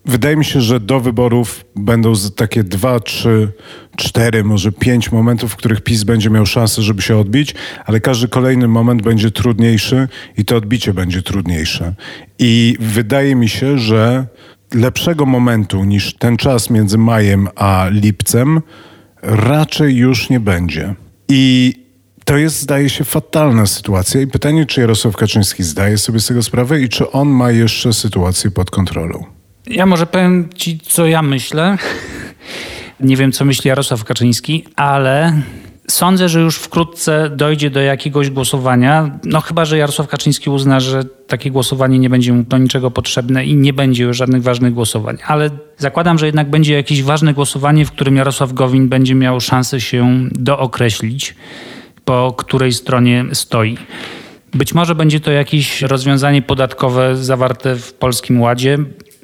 wydaje 0.04 0.37
mi 0.37 0.45
się, 0.45 0.61
że 0.61 0.81
do 0.81 1.00
wyborów 1.00 1.64
będą 1.76 2.12
takie 2.37 2.64
dwa, 2.64 3.00
trzy, 3.00 3.52
cztery, 3.97 4.45
może 4.45 4.73
pięć 4.73 5.12
momentów, 5.12 5.52
w 5.52 5.57
których 5.57 5.81
PiS 5.81 6.04
będzie 6.04 6.31
miał 6.31 6.47
szansę, 6.47 6.83
żeby 6.83 7.02
się 7.02 7.16
odbić, 7.19 7.54
ale 7.85 8.00
każdy 8.00 8.28
kolejny 8.28 8.69
moment 8.69 9.02
będzie 9.02 9.31
trudniejszy 9.31 10.09
i 10.37 10.45
to 10.45 10.57
odbicie 10.57 10.95
będzie 10.95 11.23
trudniejsze. 11.23 11.95
I 12.38 12.76
wydaje 12.81 13.35
mi 13.35 13.49
się, 13.49 13.78
że 13.78 14.26
lepszego 14.75 15.26
momentu 15.26 15.85
niż 15.85 16.14
ten 16.14 16.37
czas 16.37 16.71
między 16.71 16.99
majem 16.99 17.49
a 17.57 17.88
lipcem 17.90 18.61
raczej 19.23 19.97
już 19.97 20.31
nie 20.31 20.40
będzie. 20.40 20.95
I 21.28 21.75
to 22.25 22.37
jest, 22.37 22.61
zdaje 22.61 22.90
się, 22.90 23.04
fatalna 23.04 23.66
sytuacja. 23.66 24.21
I 24.21 24.26
pytanie, 24.26 24.66
czy 24.66 24.81
Jarosław 24.81 25.16
Kaczyński 25.16 25.62
zdaje 25.62 25.99
sobie 25.99 26.21
z 26.21 26.26
tego 26.26 26.43
sprawę 26.43 26.81
i 26.81 26.88
czy 26.88 27.11
on 27.11 27.28
ma 27.28 27.50
jeszcze 27.50 27.93
sytuację 27.93 28.50
pod 28.50 28.71
kontrolą? 28.71 29.25
Ja 29.66 29.87
może 29.87 30.07
powiem 30.07 30.49
ci, 30.54 30.78
co 30.78 31.07
ja 31.07 31.23
myślę. 31.23 31.78
Nie 33.00 33.16
wiem, 33.16 33.33
co 33.33 33.45
myśli 33.45 33.69
Jarosław 33.69 34.04
Kaczyński, 34.04 34.64
ale 34.76 35.43
sądzę, 35.88 36.29
że 36.29 36.41
już 36.41 36.57
wkrótce 36.57 37.31
dojdzie 37.31 37.71
do 37.71 37.81
jakiegoś 37.81 38.31
głosowania. 38.31 39.19
No 39.25 39.41
chyba, 39.41 39.64
że 39.64 39.79
Jarosław 39.79 40.09
Kaczyński 40.09 40.50
uzna, 40.50 40.81
że 40.81 41.05
takie 41.05 41.50
głosowanie 41.50 41.99
nie 41.99 42.11
będzie 42.11 42.33
mu 42.33 42.43
do 42.43 42.59
niczego 42.59 42.91
potrzebne 42.91 43.45
i 43.45 43.57
nie 43.57 43.73
będzie 43.73 44.05
już 44.05 44.17
żadnych 44.17 44.43
ważnych 44.43 44.75
głosowań. 44.75 45.19
Ale 45.26 45.50
zakładam, 45.79 46.19
że 46.19 46.26
jednak 46.26 46.50
będzie 46.50 46.75
jakieś 46.75 47.03
ważne 47.03 47.35
głosowanie, 47.35 47.85
w 47.85 47.93
którym 47.93 48.17
Jarosław 48.17 48.53
Gowin 48.53 48.88
będzie 48.88 49.14
miał 49.14 49.41
szansę 49.41 49.81
się 49.81 50.29
dookreślić, 50.33 51.35
po 52.05 52.35
której 52.37 52.73
stronie 52.73 53.25
stoi. 53.33 53.79
Być 54.55 54.75
może 54.75 54.95
będzie 54.95 55.21
to 55.21 55.31
jakieś 55.31 55.83
rozwiązanie 55.83 56.43
podatkowe 56.43 57.17
zawarte 57.17 57.76
w 57.76 57.93
Polskim 57.93 58.41
Ładzie. 58.41 58.79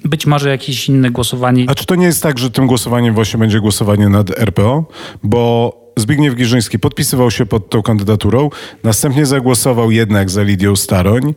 Być 0.04 0.26
może 0.26 0.50
jakieś 0.50 0.88
inne 0.88 1.10
głosowanie. 1.10 1.64
A 1.68 1.74
czy 1.74 1.86
to 1.86 1.94
nie 1.94 2.06
jest 2.06 2.22
tak, 2.22 2.38
że 2.38 2.50
tym 2.50 2.66
głosowaniem 2.66 3.14
właśnie 3.14 3.38
będzie 3.38 3.60
głosowanie 3.60 4.08
nad 4.08 4.38
RPO? 4.38 4.84
Bo 5.22 5.79
Zbigniew 5.96 6.34
Giżyński 6.34 6.78
podpisywał 6.78 7.30
się 7.30 7.46
pod 7.46 7.70
tą 7.70 7.82
kandydaturą, 7.82 8.50
następnie 8.84 9.26
zagłosował 9.26 9.90
jednak 9.90 10.30
za 10.30 10.42
Lidią 10.42 10.76
Staroń. 10.76 11.34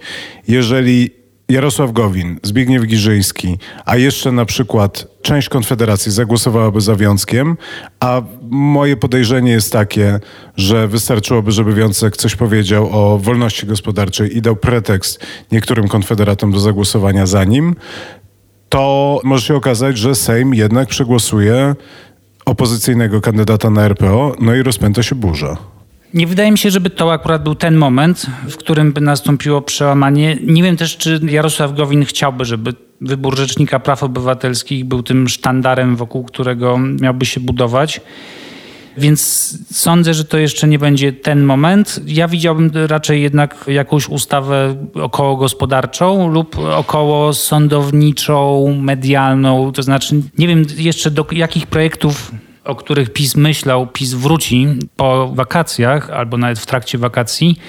Jeżeli 0.47 1.09
Jarosław 1.49 1.91
Gowin, 1.91 2.39
Zbigniew 2.43 2.83
Giżyński, 2.83 3.57
a 3.85 3.97
jeszcze 3.97 4.31
na 4.31 4.45
przykład 4.45 5.07
część 5.21 5.49
Konfederacji 5.49 6.11
zagłosowałaby 6.11 6.81
za 6.81 6.95
Wiązkiem, 6.95 7.57
a 7.99 8.21
moje 8.49 8.97
podejrzenie 8.97 9.51
jest 9.51 9.71
takie, 9.71 10.19
że 10.57 10.87
wystarczyłoby, 10.87 11.51
żeby 11.51 11.73
Wiązek 11.73 12.17
coś 12.17 12.35
powiedział 12.35 12.89
o 12.91 13.17
wolności 13.17 13.67
gospodarczej 13.67 14.37
i 14.37 14.41
dał 14.41 14.55
pretekst 14.55 15.25
niektórym 15.51 15.87
konfederatom 15.87 16.51
do 16.51 16.59
zagłosowania 16.59 17.25
za 17.25 17.43
nim, 17.43 17.75
to 18.69 19.19
może 19.23 19.47
się 19.47 19.55
okazać, 19.55 19.97
że 19.97 20.15
Sejm 20.15 20.53
jednak 20.53 20.89
przegłosuje 20.89 21.75
opozycyjnego 22.45 23.21
kandydata 23.21 23.69
na 23.69 23.85
RPO, 23.85 24.35
no 24.39 24.55
i 24.55 24.63
rozpęta 24.63 25.03
się 25.03 25.15
burza. 25.15 25.57
Nie 26.13 26.27
wydaje 26.27 26.51
mi 26.51 26.57
się, 26.57 26.71
żeby 26.71 26.89
to 26.89 27.13
akurat 27.13 27.43
był 27.43 27.55
ten 27.55 27.75
moment, 27.75 28.25
w 28.49 28.57
którym 28.57 28.93
by 28.93 29.01
nastąpiło 29.01 29.61
przełamanie. 29.61 30.37
Nie 30.43 30.63
wiem 30.63 30.77
też, 30.77 30.97
czy 30.97 31.19
Jarosław 31.23 31.75
Gowin 31.75 32.05
chciałby, 32.05 32.45
żeby 32.45 32.73
wybór 33.01 33.37
Rzecznika 33.37 33.79
Praw 33.79 34.03
Obywatelskich 34.03 34.85
był 34.85 35.03
tym 35.03 35.29
sztandarem, 35.29 35.95
wokół 35.95 36.23
którego 36.23 36.77
miałby 36.77 37.25
się 37.25 37.39
budować. 37.39 38.01
Więc 38.97 39.57
sądzę, 39.71 40.13
że 40.13 40.25
to 40.25 40.37
jeszcze 40.37 40.67
nie 40.67 40.79
będzie 40.79 41.13
ten 41.13 41.43
moment. 41.43 41.99
Ja 42.05 42.27
widziałbym 42.27 42.71
raczej 42.87 43.21
jednak 43.21 43.65
jakąś 43.67 44.09
ustawę 44.09 44.75
około 44.93 45.37
gospodarczą 45.37 46.27
lub 46.27 46.57
około 46.59 47.33
sądowniczą, 47.33 48.67
medialną. 48.81 49.71
To 49.71 49.83
znaczy, 49.83 50.21
nie 50.37 50.47
wiem 50.47 50.65
jeszcze 50.77 51.11
do 51.11 51.25
jakich 51.31 51.67
projektów 51.67 52.31
o 52.63 52.75
których 52.75 53.13
PiS 53.13 53.35
myślał, 53.35 53.87
PiS 53.87 54.13
wróci 54.13 54.67
po 54.95 55.31
wakacjach 55.33 56.09
albo 56.09 56.37
nawet 56.37 56.59
w 56.59 56.65
trakcie 56.65 56.97
wakacji. 56.97 57.59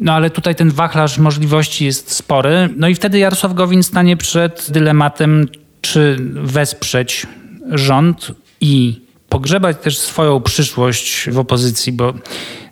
No 0.00 0.12
ale 0.12 0.30
tutaj 0.30 0.54
ten 0.54 0.70
wachlarz 0.70 1.18
możliwości 1.18 1.84
jest 1.84 2.12
spory. 2.12 2.68
No 2.76 2.88
i 2.88 2.94
wtedy 2.94 3.18
Jarosław 3.18 3.54
Gowin 3.54 3.82
stanie 3.82 4.16
przed 4.16 4.66
dylematem, 4.70 5.48
czy 5.80 6.16
wesprzeć 6.34 7.26
rząd 7.70 8.32
i 8.60 9.01
pogrzebać 9.32 9.76
też 9.82 9.98
swoją 9.98 10.40
przyszłość 10.40 11.30
w 11.30 11.38
opozycji, 11.38 11.92
bo 11.92 12.12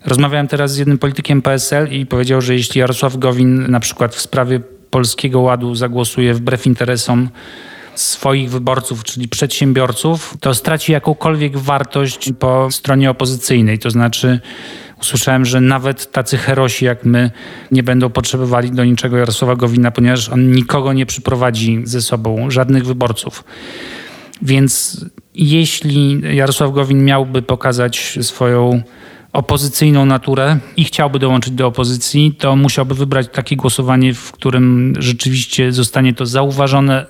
rozmawiałem 0.04 0.48
teraz 0.48 0.72
z 0.72 0.76
jednym 0.76 0.98
politykiem 0.98 1.42
PSL 1.42 1.92
i 1.92 2.06
powiedział, 2.06 2.40
że 2.40 2.54
jeśli 2.54 2.80
Jarosław 2.80 3.16
Gowin 3.16 3.70
na 3.70 3.80
przykład 3.80 4.14
w 4.14 4.20
sprawie 4.20 4.60
Polskiego 4.90 5.40
Ładu 5.40 5.74
zagłosuje 5.74 6.34
wbrew 6.34 6.66
interesom 6.66 7.28
swoich 7.94 8.50
wyborców, 8.50 9.04
czyli 9.04 9.28
przedsiębiorców, 9.28 10.36
to 10.40 10.54
straci 10.54 10.92
jakąkolwiek 10.92 11.58
wartość 11.58 12.32
po 12.38 12.70
stronie 12.70 13.10
opozycyjnej. 13.10 13.78
To 13.78 13.90
znaczy, 13.90 14.40
usłyszałem, 15.02 15.44
że 15.44 15.60
nawet 15.60 16.12
tacy 16.12 16.38
herosi 16.38 16.84
jak 16.84 17.04
my 17.04 17.30
nie 17.70 17.82
będą 17.82 18.10
potrzebowali 18.10 18.70
do 18.70 18.84
niczego 18.84 19.16
Jarosława 19.16 19.56
Gowina, 19.56 19.90
ponieważ 19.90 20.28
on 20.28 20.52
nikogo 20.52 20.92
nie 20.92 21.06
przyprowadzi 21.06 21.80
ze 21.84 22.02
sobą, 22.02 22.50
żadnych 22.50 22.86
wyborców. 22.86 23.44
Więc 24.42 25.04
jeśli 25.34 26.20
Jarosław 26.36 26.72
Gowin 26.72 27.04
miałby 27.04 27.42
pokazać 27.42 28.18
swoją 28.22 28.82
opozycyjną 29.32 30.06
naturę 30.06 30.58
i 30.76 30.84
chciałby 30.84 31.18
dołączyć 31.18 31.52
do 31.52 31.66
opozycji, 31.66 32.34
to 32.38 32.56
musiałby 32.56 32.94
wybrać 32.94 33.26
takie 33.32 33.56
głosowanie, 33.56 34.14
w 34.14 34.32
którym 34.32 34.94
rzeczywiście 34.98 35.72
zostanie 35.72 36.14
to 36.14 36.26
zauważone, 36.26 37.06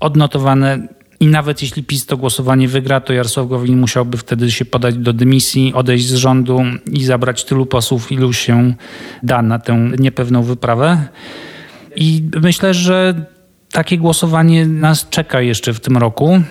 odnotowane 0.00 0.88
i 1.20 1.26
nawet 1.26 1.62
jeśli 1.62 1.84
PiS 1.84 2.06
to 2.06 2.16
głosowanie 2.16 2.68
wygra, 2.68 3.00
to 3.00 3.12
Jarosław 3.12 3.48
Gowin 3.48 3.78
musiałby 3.78 4.18
wtedy 4.18 4.50
się 4.50 4.64
podać 4.64 4.96
do 4.96 5.12
dymisji, 5.12 5.74
odejść 5.74 6.06
z 6.06 6.14
rządu 6.14 6.62
i 6.92 7.04
zabrać 7.04 7.44
tylu 7.44 7.66
posłów, 7.66 8.12
ilu 8.12 8.32
się 8.32 8.74
da 9.22 9.42
na 9.42 9.58
tę 9.58 9.90
niepewną 9.98 10.42
wyprawę. 10.42 11.08
I 11.96 12.22
myślę, 12.42 12.74
że 12.74 13.24
takie 13.72 13.98
głosowanie 13.98 14.66
nas 14.66 15.08
czeka 15.10 15.40
jeszcze 15.40 15.72
w 15.72 15.80
tym 15.80 15.96
roku. 15.96 16.42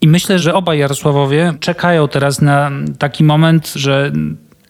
I 0.00 0.08
myślę, 0.08 0.38
że 0.38 0.54
obaj 0.54 0.78
Jarosławowie 0.78 1.54
czekają 1.60 2.08
teraz 2.08 2.40
na 2.40 2.70
taki 2.98 3.24
moment, 3.24 3.72
że 3.74 4.12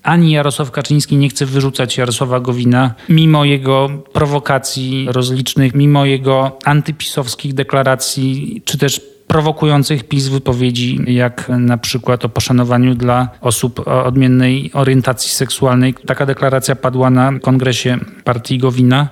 ani 0.03 0.33
Jarosław 0.33 0.71
Kaczyński 0.71 1.17
nie 1.17 1.29
chce 1.29 1.47
wyrzucać 1.47 1.99
Jarosława 1.99 2.41
Gowina, 2.41 2.95
mimo 3.09 3.45
jego 3.45 3.89
prowokacji 4.13 5.07
rozlicznych, 5.11 5.75
mimo 5.75 6.05
jego 6.05 6.59
antypisowskich 6.65 7.55
deklaracji, 7.55 8.63
czy 8.65 8.79
też 8.79 9.01
prowokujących 9.27 10.05
PiS 10.09 10.29
wypowiedzi, 10.29 11.01
jak 11.07 11.49
na 11.49 11.79
przykład 11.79 12.25
o 12.25 12.29
poszanowaniu 12.29 12.95
dla 12.95 13.29
osób 13.41 13.89
o 13.89 14.05
odmiennej 14.05 14.71
orientacji 14.75 15.31
seksualnej. 15.31 15.95
Taka 16.07 16.27
deklaracja 16.27 16.77
padła 16.77 17.11
na 17.11 17.39
kongresie 17.39 17.99
partii 18.25 18.59
Gowina. 18.59 19.09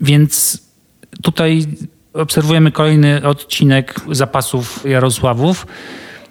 Więc 0.00 0.65
tutaj 1.22 1.66
obserwujemy 2.12 2.72
kolejny 2.72 3.22
odcinek 3.26 4.00
zapasów 4.10 4.84
Jarosławów 4.84 5.66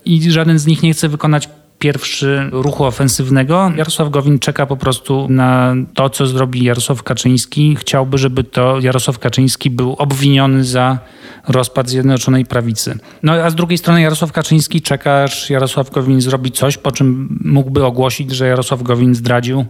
i 0.06 0.32
żaden 0.32 0.60
z 0.60 0.66
nich 0.66 0.84
nie 0.84 0.94
chce 0.94 1.10
wykonać 1.10 1.50
pierwszy 1.80 2.50
ruchu 2.52 2.84
ofensywnego. 2.84 3.72
Jarosław 3.76 4.10
Gowin 4.10 4.40
czeka 4.40 4.66
po 4.66 4.78
prostu 4.78 5.28
na 5.30 5.76
to, 5.94 6.10
co 6.10 6.28
zrobi 6.28 6.64
Jarosław 6.64 7.04
Kaczyński. 7.04 7.76
Chciałby, 7.76 8.18
żeby 8.18 8.44
to 8.44 8.80
Jarosław 8.80 9.20
Kaczyński 9.20 9.70
był 9.70 9.94
obwiniony 9.94 10.64
za 10.64 11.00
rozpad 11.48 11.90
Zjednoczonej 11.90 12.46
Prawicy. 12.46 12.98
No 13.24 13.34
a 13.34 13.50
z 13.50 13.56
drugiej 13.56 13.78
strony 13.78 14.02
Jarosław 14.02 14.32
Kaczyński 14.32 14.82
czeka, 14.82 15.24
aż 15.24 15.50
Jarosław 15.50 15.92
Gowin 15.92 16.22
zrobi 16.22 16.52
coś, 16.52 16.78
po 16.78 16.92
czym 16.92 17.40
mógłby 17.44 17.86
ogłosić, 17.86 18.32
że 18.32 18.48
Jarosław 18.48 18.84
Gowin 18.84 19.16
zdradził 19.16 19.66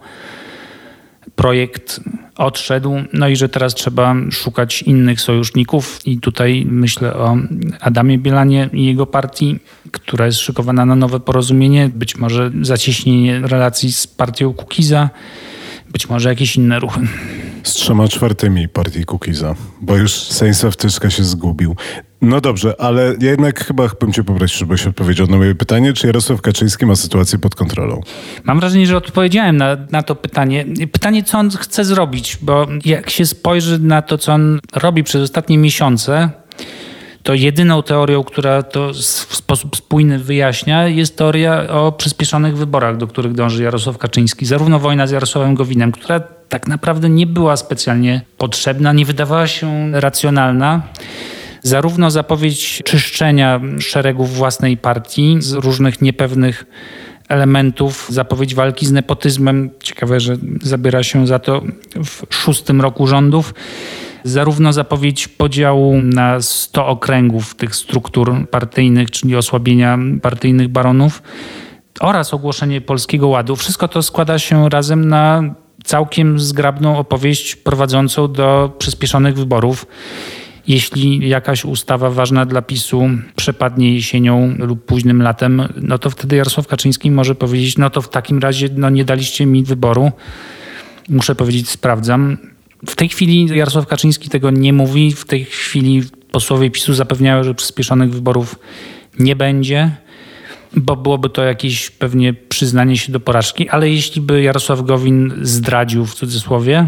projekt 1.35 1.99
odszedł, 2.35 2.95
no 3.13 3.27
i 3.27 3.35
że 3.35 3.49
teraz 3.49 3.73
trzeba 3.73 4.15
szukać 4.31 4.81
innych 4.81 5.21
sojuszników 5.21 5.99
i 6.05 6.17
tutaj 6.17 6.65
myślę 6.69 7.13
o 7.13 7.37
Adamie 7.79 8.17
Bielanie 8.17 8.69
i 8.73 8.85
jego 8.85 9.05
partii, 9.05 9.59
która 9.91 10.25
jest 10.25 10.39
szykowana 10.39 10.85
na 10.85 10.95
nowe 10.95 11.19
porozumienie, 11.19 11.89
być 11.95 12.15
może 12.15 12.51
zacieśnienie 12.61 13.39
relacji 13.39 13.93
z 13.93 14.07
partią 14.07 14.53
Kukiza, 14.53 15.09
być 15.91 16.09
może 16.09 16.29
jakieś 16.29 16.55
inne 16.55 16.79
ruchy. 16.79 16.99
Z 17.63 17.73
trzema 17.73 18.07
czwartymi 18.07 18.69
partii 18.69 19.05
Kukiza, 19.05 19.55
bo 19.81 19.97
już 19.97 20.11
Sejsław 20.13 20.75
Tyszka 20.77 21.09
się 21.09 21.23
zgubił. 21.23 21.75
No 22.25 22.41
dobrze, 22.41 22.81
ale 22.81 23.15
ja 23.19 23.31
jednak 23.31 23.65
chyba 23.65 23.89
bym 23.99 24.13
cię 24.13 24.23
poprosił, 24.23 24.59
żebyś 24.59 24.87
odpowiedział 24.87 25.27
na 25.27 25.37
moje 25.37 25.55
pytanie, 25.55 25.93
czy 25.93 26.07
Jarosław 26.07 26.41
Kaczyński 26.41 26.85
ma 26.85 26.95
sytuację 26.95 27.39
pod 27.39 27.55
kontrolą? 27.55 28.01
Mam 28.43 28.59
wrażenie, 28.59 28.87
że 28.87 28.97
odpowiedziałem 28.97 29.57
na, 29.57 29.77
na 29.91 30.03
to 30.03 30.15
pytanie. 30.15 30.65
Pytanie, 30.91 31.23
co 31.23 31.37
on 31.39 31.49
chce 31.49 31.85
zrobić, 31.85 32.37
bo 32.41 32.67
jak 32.85 33.09
się 33.09 33.25
spojrzy 33.25 33.79
na 33.79 34.01
to, 34.01 34.17
co 34.17 34.33
on 34.33 34.59
robi 34.75 35.03
przez 35.03 35.21
ostatnie 35.21 35.57
miesiące, 35.57 36.29
to 37.23 37.33
jedyną 37.33 37.83
teorią, 37.83 38.23
która 38.23 38.63
to 38.63 38.93
w 38.93 39.35
sposób 39.35 39.77
spójny 39.77 40.19
wyjaśnia, 40.19 40.87
jest 40.87 41.17
teoria 41.17 41.67
o 41.69 41.91
przyspieszonych 41.91 42.57
wyborach, 42.57 42.97
do 42.97 43.07
których 43.07 43.33
dąży 43.33 43.63
Jarosław 43.63 43.97
Kaczyński. 43.97 44.45
Zarówno 44.45 44.79
wojna 44.79 45.07
z 45.07 45.11
Jarosławem 45.11 45.55
Gowinem, 45.55 45.91
która 45.91 46.19
tak 46.49 46.67
naprawdę 46.67 47.09
nie 47.09 47.27
była 47.27 47.57
specjalnie 47.57 48.21
potrzebna, 48.37 48.93
nie 48.93 49.05
wydawała 49.05 49.47
się 49.47 49.91
racjonalna. 49.93 50.81
Zarówno 51.65 52.11
zapowiedź 52.11 52.81
czyszczenia 52.85 53.61
szeregów 53.79 54.35
własnej 54.35 54.77
partii 54.77 55.37
z 55.39 55.53
różnych 55.53 56.01
niepewnych 56.01 56.65
elementów, 57.29 58.07
zapowiedź 58.09 58.55
walki 58.55 58.85
z 58.85 58.91
nepotyzmem. 58.91 59.69
Ciekawe, 59.83 60.19
że 60.19 60.37
zabiera 60.61 61.03
się 61.03 61.27
za 61.27 61.39
to 61.39 61.61
w 62.05 62.35
szóstym 62.35 62.81
roku 62.81 63.07
rządów 63.07 63.53
zarówno 64.23 64.73
zapowiedź 64.73 65.27
podziału 65.27 66.01
na 66.01 66.41
100 66.41 66.87
okręgów 66.87 67.55
tych 67.55 67.75
struktur 67.75 68.49
partyjnych, 68.51 69.11
czyli 69.11 69.35
osłabienia 69.35 69.97
partyjnych 70.21 70.67
baronów, 70.67 71.21
oraz 71.99 72.33
ogłoszenie 72.33 72.81
Polskiego 72.81 73.27
Ładu. 73.27 73.55
Wszystko 73.55 73.87
to 73.87 74.01
składa 74.01 74.39
się 74.39 74.69
razem 74.69 75.07
na 75.07 75.43
całkiem 75.83 76.39
zgrabną 76.39 76.97
opowieść 76.97 77.55
prowadzącą 77.55 78.31
do 78.31 78.75
przyspieszonych 78.77 79.35
wyborów. 79.35 79.85
Jeśli 80.67 81.29
jakaś 81.29 81.65
ustawa 81.65 82.09
ważna 82.09 82.45
dla 82.45 82.61
PiSu 82.61 83.09
przepadnie 83.35 83.93
jesienią 83.93 84.55
lub 84.59 84.85
późnym 84.85 85.21
latem, 85.21 85.67
no 85.81 85.97
to 85.97 86.09
wtedy 86.09 86.35
Jarosław 86.35 86.67
Kaczyński 86.67 87.11
może 87.11 87.35
powiedzieć, 87.35 87.77
no 87.77 87.89
to 87.89 88.01
w 88.01 88.09
takim 88.09 88.39
razie 88.39 88.69
no 88.75 88.89
nie 88.89 89.05
daliście 89.05 89.45
mi 89.45 89.63
wyboru. 89.63 90.11
Muszę 91.09 91.35
powiedzieć, 91.35 91.69
sprawdzam. 91.69 92.37
W 92.87 92.95
tej 92.95 93.09
chwili 93.09 93.57
Jarosław 93.57 93.87
Kaczyński 93.87 94.29
tego 94.29 94.51
nie 94.51 94.73
mówi. 94.73 95.11
W 95.11 95.25
tej 95.25 95.45
chwili 95.45 96.03
posłowie 96.31 96.71
PiSu 96.71 96.93
zapewniają, 96.93 97.43
że 97.43 97.55
przyspieszonych 97.55 98.11
wyborów 98.11 98.59
nie 99.19 99.35
będzie, 99.35 99.91
bo 100.75 100.95
byłoby 100.95 101.29
to 101.29 101.43
jakieś 101.43 101.89
pewnie 101.89 102.33
przyznanie 102.33 102.97
się 102.97 103.11
do 103.11 103.19
porażki, 103.19 103.69
ale 103.69 103.89
jeśli 103.89 104.21
by 104.21 104.41
Jarosław 104.41 104.81
Gowin 104.81 105.33
zdradził 105.41 106.05
w 106.05 106.15
cudzysłowie, 106.15 106.87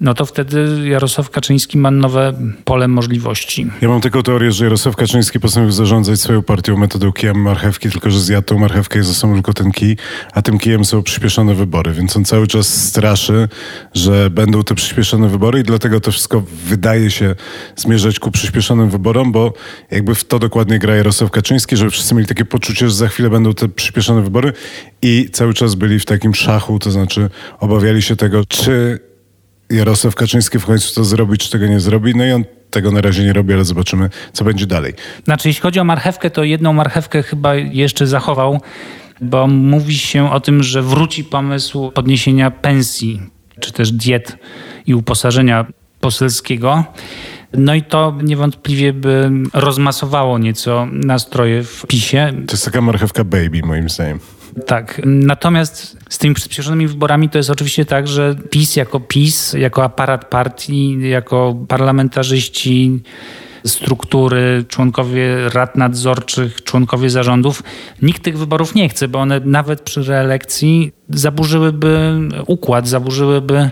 no 0.00 0.14
to 0.14 0.26
wtedy 0.26 0.88
Jarosław 0.88 1.30
Kaczyński 1.30 1.78
ma 1.78 1.90
nowe 1.90 2.32
pole 2.64 2.88
możliwości. 2.88 3.66
Ja 3.80 3.88
mam 3.88 4.00
taką 4.00 4.22
teorię, 4.22 4.52
że 4.52 4.64
Jarosław 4.64 4.96
Kaczyński 4.96 5.40
postanowił 5.40 5.72
zarządzać 5.72 6.20
swoją 6.20 6.42
partią 6.42 6.76
metodą 6.76 7.12
kijem 7.12 7.42
marchewki, 7.42 7.90
tylko 7.90 8.10
że 8.10 8.20
zjadł 8.20 8.46
tą 8.46 8.58
marchewkę 8.58 8.98
i 8.98 9.02
został 9.02 9.32
tylko 9.32 9.52
ten 9.52 9.70
kij, 9.70 9.96
a 10.32 10.42
tym 10.42 10.58
kijem 10.58 10.84
są 10.84 11.02
przyspieszone 11.02 11.54
wybory, 11.54 11.92
więc 11.92 12.16
on 12.16 12.24
cały 12.24 12.46
czas 12.46 12.68
straszy, 12.88 13.48
że 13.94 14.30
będą 14.30 14.62
te 14.64 14.74
przyspieszone 14.74 15.28
wybory 15.28 15.60
i 15.60 15.62
dlatego 15.62 16.00
to 16.00 16.12
wszystko 16.12 16.42
wydaje 16.64 17.10
się 17.10 17.34
zmierzać 17.76 18.18
ku 18.18 18.30
przyspieszonym 18.30 18.90
wyborom, 18.90 19.32
bo 19.32 19.52
jakby 19.90 20.14
w 20.14 20.24
to 20.24 20.38
dokładnie 20.38 20.78
gra 20.78 20.96
Jarosław 20.96 21.30
Kaczyński, 21.30 21.76
żeby 21.76 21.90
wszyscy 21.90 22.14
mieli 22.14 22.26
takie 22.26 22.44
poczucie, 22.44 22.88
że 22.88 22.94
za 22.94 23.08
chwilę 23.08 23.30
będą 23.30 23.54
te 23.54 23.68
przyspieszone 23.68 24.22
wybory 24.22 24.52
i 25.02 25.28
cały 25.32 25.54
czas 25.54 25.74
byli 25.74 26.00
w 26.00 26.04
takim 26.04 26.34
szachu, 26.34 26.78
to 26.78 26.90
znaczy 26.90 27.30
obawiali 27.60 28.02
się 28.02 28.16
tego, 28.16 28.44
czy 28.44 28.98
Jarosław 29.70 30.14
Kaczyński 30.14 30.58
w 30.58 30.64
końcu 30.66 30.94
to 30.94 31.04
zrobi, 31.04 31.38
czy 31.38 31.50
tego 31.50 31.66
nie 31.66 31.80
zrobi. 31.80 32.14
No 32.14 32.24
i 32.24 32.32
on 32.32 32.44
tego 32.70 32.90
na 32.90 33.00
razie 33.00 33.24
nie 33.24 33.32
robi, 33.32 33.52
ale 33.54 33.64
zobaczymy, 33.64 34.10
co 34.32 34.44
będzie 34.44 34.66
dalej. 34.66 34.94
Znaczy, 35.24 35.48
jeśli 35.48 35.62
chodzi 35.62 35.80
o 35.80 35.84
marchewkę, 35.84 36.30
to 36.30 36.44
jedną 36.44 36.72
marchewkę 36.72 37.22
chyba 37.22 37.54
jeszcze 37.54 38.06
zachował. 38.06 38.60
bo 39.20 39.46
mówi 39.46 39.98
się 39.98 40.32
o 40.32 40.40
tym, 40.40 40.62
że 40.62 40.82
wróci 40.82 41.24
pomysł 41.24 41.90
podniesienia 41.90 42.50
pensji, 42.50 43.20
czy 43.60 43.72
też 43.72 43.92
diet 43.92 44.36
i 44.86 44.94
uposażenia 44.94 45.66
poselskiego. 46.00 46.84
No 47.52 47.74
i 47.74 47.82
to 47.82 48.18
niewątpliwie 48.22 48.92
by 48.92 49.30
rozmasowało 49.54 50.38
nieco 50.38 50.88
nastroje 50.92 51.62
w 51.62 51.86
PiSie. 51.86 52.32
To 52.46 52.52
jest 52.52 52.64
taka 52.64 52.80
marchewka 52.80 53.24
baby 53.24 53.60
moim 53.64 53.88
zdaniem. 53.88 54.20
Tak. 54.66 55.00
Natomiast 55.04 55.96
z 56.08 56.18
tymi 56.18 56.34
przyspieszonymi 56.34 56.88
wyborami 56.88 57.28
to 57.28 57.38
jest 57.38 57.50
oczywiście 57.50 57.84
tak, 57.84 58.08
że 58.08 58.34
PiS 58.50 58.76
jako 58.76 59.00
PiS, 59.00 59.52
jako 59.52 59.84
aparat 59.84 60.24
partii, 60.24 61.08
jako 61.08 61.56
parlamentarzyści, 61.68 63.02
struktury, 63.66 64.64
członkowie 64.68 65.48
rad 65.48 65.76
nadzorczych, 65.76 66.64
członkowie 66.64 67.10
zarządów. 67.10 67.62
Nikt 68.02 68.22
tych 68.22 68.38
wyborów 68.38 68.74
nie 68.74 68.88
chce, 68.88 69.08
bo 69.08 69.18
one 69.18 69.40
nawet 69.44 69.80
przy 69.80 70.02
reelekcji 70.02 70.92
zaburzyłyby 71.08 72.20
układ, 72.46 72.88
zaburzyłyby. 72.88 73.70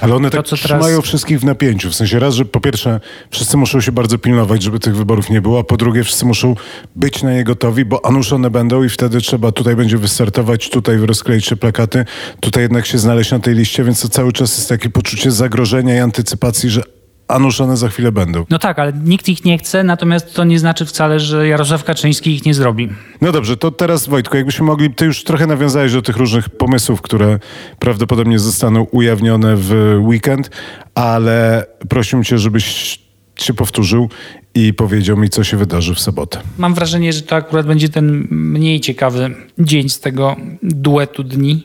Ale 0.00 0.14
one 0.14 0.30
to, 0.30 0.42
tak 0.42 0.58
trzymają 0.58 0.96
teraz... 0.96 1.04
wszystkich 1.04 1.40
w 1.40 1.44
napięciu. 1.44 1.90
W 1.90 1.94
sensie 1.94 2.18
raz, 2.18 2.34
że 2.34 2.44
po 2.44 2.60
pierwsze 2.60 3.00
wszyscy 3.30 3.56
muszą 3.56 3.80
się 3.80 3.92
bardzo 3.92 4.18
pilnować, 4.18 4.62
żeby 4.62 4.78
tych 4.78 4.96
wyborów 4.96 5.30
nie 5.30 5.42
było, 5.42 5.60
a 5.60 5.64
po 5.64 5.76
drugie 5.76 6.04
wszyscy 6.04 6.24
muszą 6.24 6.54
być 6.96 7.22
na 7.22 7.32
nie 7.32 7.44
gotowi, 7.44 7.84
bo 7.84 8.06
a 8.06 8.10
nuż 8.10 8.32
one 8.32 8.50
będą 8.50 8.82
i 8.82 8.88
wtedy 8.88 9.20
trzeba, 9.20 9.52
tutaj 9.52 9.76
będzie 9.76 9.98
wystartować, 9.98 10.70
tutaj 10.70 10.96
rozkleić 10.96 11.46
się 11.46 11.56
plakaty, 11.56 12.04
tutaj 12.40 12.62
jednak 12.62 12.86
się 12.86 12.98
znaleźć 12.98 13.30
na 13.30 13.38
tej 13.38 13.54
liście, 13.54 13.84
więc 13.84 14.00
to 14.02 14.08
cały 14.08 14.32
czas 14.32 14.56
jest 14.58 14.68
takie 14.68 14.90
poczucie 14.90 15.30
zagrożenia 15.30 15.96
i 15.96 15.98
antycypacji, 15.98 16.70
że 16.70 16.82
a 17.30 17.38
nuż 17.38 17.60
one 17.60 17.76
za 17.76 17.88
chwilę 17.88 18.12
będą. 18.12 18.44
No 18.50 18.58
tak, 18.58 18.78
ale 18.78 18.92
nikt 18.92 19.28
ich 19.28 19.44
nie 19.44 19.58
chce, 19.58 19.84
natomiast 19.84 20.34
to 20.34 20.44
nie 20.44 20.58
znaczy 20.58 20.86
wcale, 20.86 21.20
że 21.20 21.48
Jarosław 21.48 21.84
Kaczyński 21.84 22.34
ich 22.34 22.44
nie 22.44 22.54
zrobi. 22.54 22.88
No 23.20 23.32
dobrze, 23.32 23.56
to 23.56 23.70
teraz 23.70 24.08
Wojtku, 24.08 24.36
jakbyśmy 24.36 24.66
mogli, 24.66 24.94
ty 24.94 25.04
już 25.04 25.24
trochę 25.24 25.46
nawiązałeś 25.46 25.92
do 25.92 26.02
tych 26.02 26.16
różnych 26.16 26.48
pomysłów, 26.48 27.02
które 27.02 27.38
prawdopodobnie 27.78 28.38
zostaną 28.38 28.82
ujawnione 28.82 29.56
w 29.56 29.96
weekend, 30.00 30.50
ale 30.94 31.66
prosiłbym 31.88 32.24
cię, 32.24 32.38
żebyś 32.38 32.98
się 33.38 33.54
powtórzył 33.54 34.08
i 34.54 34.74
powiedział 34.74 35.16
mi, 35.16 35.28
co 35.28 35.44
się 35.44 35.56
wydarzy 35.56 35.94
w 35.94 36.00
sobotę. 36.00 36.40
Mam 36.58 36.74
wrażenie, 36.74 37.12
że 37.12 37.22
to 37.22 37.36
akurat 37.36 37.66
będzie 37.66 37.88
ten 37.88 38.26
mniej 38.30 38.80
ciekawy 38.80 39.34
dzień 39.58 39.88
z 39.88 40.00
tego 40.00 40.36
duetu 40.62 41.24
dni. 41.24 41.64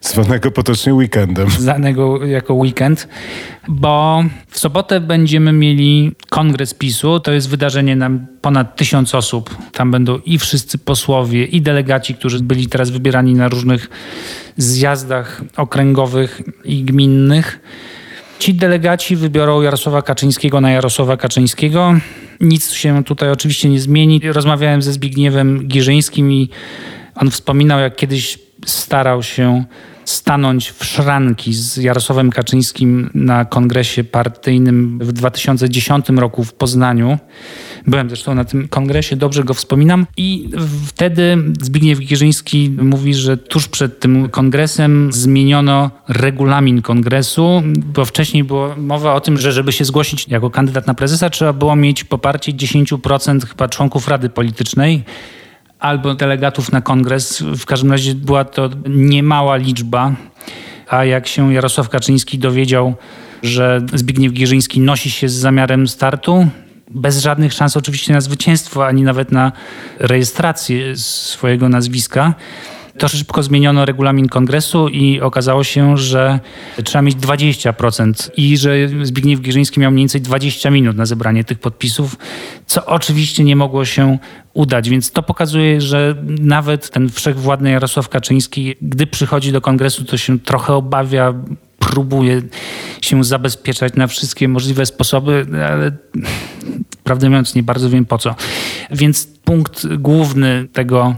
Zwanego 0.00 0.50
potocznie 0.50 0.94
weekendem. 0.94 1.50
Zwanego 1.50 2.26
jako 2.26 2.54
weekend, 2.54 3.08
bo 3.68 4.24
w 4.48 4.58
sobotę 4.58 5.00
będziemy 5.00 5.52
mieli 5.52 6.12
kongres 6.28 6.74
PiSu. 6.74 7.20
To 7.20 7.32
jest 7.32 7.48
wydarzenie 7.48 7.96
na 7.96 8.10
ponad 8.40 8.76
tysiąc 8.76 9.14
osób. 9.14 9.56
Tam 9.72 9.90
będą 9.90 10.18
i 10.18 10.38
wszyscy 10.38 10.78
posłowie, 10.78 11.44
i 11.44 11.62
delegaci, 11.62 12.14
którzy 12.14 12.42
byli 12.42 12.66
teraz 12.66 12.90
wybierani 12.90 13.34
na 13.34 13.48
różnych 13.48 13.90
zjazdach 14.56 15.42
okręgowych 15.56 16.42
i 16.64 16.84
gminnych. 16.84 17.60
Ci 18.38 18.54
delegaci 18.54 19.16
wybiorą 19.16 19.62
Jarosława 19.62 20.02
Kaczyńskiego 20.02 20.60
na 20.60 20.70
Jarosława 20.70 21.16
Kaczyńskiego. 21.16 21.94
Nic 22.40 22.72
się 22.72 23.04
tutaj 23.04 23.30
oczywiście 23.30 23.68
nie 23.68 23.80
zmieni. 23.80 24.20
Rozmawiałem 24.24 24.82
ze 24.82 24.92
Zbigniewem 24.92 25.66
Gierzyńskim 25.66 26.32
i 26.32 26.48
on 27.14 27.30
wspominał, 27.30 27.80
jak 27.80 27.96
kiedyś 27.96 28.38
starał 28.66 29.22
się 29.22 29.64
stanąć 30.10 30.70
w 30.70 30.84
szranki 30.84 31.54
z 31.54 31.76
Jarosławem 31.76 32.30
Kaczyńskim 32.30 33.10
na 33.14 33.44
kongresie 33.44 34.04
partyjnym 34.04 34.98
w 35.02 35.12
2010 35.12 36.08
roku 36.08 36.44
w 36.44 36.54
Poznaniu. 36.54 37.18
Byłem 37.86 38.08
zresztą 38.08 38.34
na 38.34 38.44
tym 38.44 38.68
kongresie, 38.68 39.16
dobrze 39.16 39.44
go 39.44 39.54
wspominam. 39.54 40.06
I 40.16 40.50
wtedy 40.86 41.38
Zbigniew 41.60 41.98
Gierzyński 41.98 42.76
mówi, 42.82 43.14
że 43.14 43.36
tuż 43.36 43.68
przed 43.68 44.00
tym 44.00 44.28
kongresem 44.28 45.12
zmieniono 45.12 45.90
regulamin 46.08 46.82
kongresu, 46.82 47.62
bo 47.94 48.04
wcześniej 48.04 48.44
była 48.44 48.76
mowa 48.76 49.14
o 49.14 49.20
tym, 49.20 49.38
że 49.38 49.52
żeby 49.52 49.72
się 49.72 49.84
zgłosić 49.84 50.28
jako 50.28 50.50
kandydat 50.50 50.86
na 50.86 50.94
prezesa, 50.94 51.30
trzeba 51.30 51.52
było 51.52 51.76
mieć 51.76 52.04
poparcie 52.04 52.52
10% 52.52 53.46
chyba 53.46 53.68
członków 53.68 54.08
Rady 54.08 54.28
Politycznej 54.28 55.04
albo 55.80 56.14
delegatów 56.14 56.72
na 56.72 56.80
kongres. 56.80 57.40
W 57.42 57.66
każdym 57.66 57.92
razie 57.92 58.14
była 58.14 58.44
to 58.44 58.70
niemała 58.88 59.56
liczba. 59.56 60.12
A 60.88 61.04
jak 61.04 61.26
się 61.26 61.54
Jarosław 61.54 61.88
Kaczyński 61.88 62.38
dowiedział, 62.38 62.94
że 63.42 63.80
Zbigniew 63.94 64.32
Gierzyński 64.32 64.80
nosi 64.80 65.10
się 65.10 65.28
z 65.28 65.34
zamiarem 65.34 65.88
startu, 65.88 66.46
bez 66.90 67.18
żadnych 67.18 67.52
szans 67.52 67.76
oczywiście 67.76 68.12
na 68.12 68.20
zwycięstwo, 68.20 68.86
ani 68.86 69.02
nawet 69.02 69.32
na 69.32 69.52
rejestrację 69.98 70.96
swojego 70.96 71.68
nazwiska, 71.68 72.34
to 73.00 73.08
szybko 73.08 73.42
zmieniono 73.42 73.84
regulamin 73.84 74.28
kongresu 74.28 74.88
i 74.88 75.20
okazało 75.20 75.64
się, 75.64 75.96
że 75.96 76.40
trzeba 76.84 77.02
mieć 77.02 77.16
20% 77.16 78.30
i 78.36 78.56
że 78.56 78.74
Zbigniew 79.02 79.40
Gierzyński 79.40 79.80
miał 79.80 79.90
mniej 79.90 80.02
więcej 80.02 80.20
20 80.20 80.70
minut 80.70 80.96
na 80.96 81.06
zebranie 81.06 81.44
tych 81.44 81.58
podpisów, 81.58 82.16
co 82.66 82.86
oczywiście 82.86 83.44
nie 83.44 83.56
mogło 83.56 83.84
się 83.84 84.18
udać. 84.54 84.90
Więc 84.90 85.12
to 85.12 85.22
pokazuje, 85.22 85.80
że 85.80 86.14
nawet 86.40 86.90
ten 86.90 87.08
wszechwładny 87.10 87.70
Jarosław 87.70 88.08
Kaczyński, 88.08 88.74
gdy 88.82 89.06
przychodzi 89.06 89.52
do 89.52 89.60
kongresu, 89.60 90.04
to 90.04 90.16
się 90.16 90.38
trochę 90.38 90.74
obawia, 90.74 91.34
próbuje 91.78 92.42
się 93.00 93.24
zabezpieczać 93.24 93.94
na 93.94 94.06
wszystkie 94.06 94.48
możliwe 94.48 94.86
sposoby, 94.86 95.46
ale 95.70 95.92
prawdę 97.04 97.28
mówiąc 97.28 97.54
nie 97.54 97.62
bardzo 97.62 97.90
wiem 97.90 98.04
po 98.04 98.18
co. 98.18 98.34
Więc 98.90 99.28
punkt 99.44 99.86
główny 99.96 100.68
tego 100.72 101.16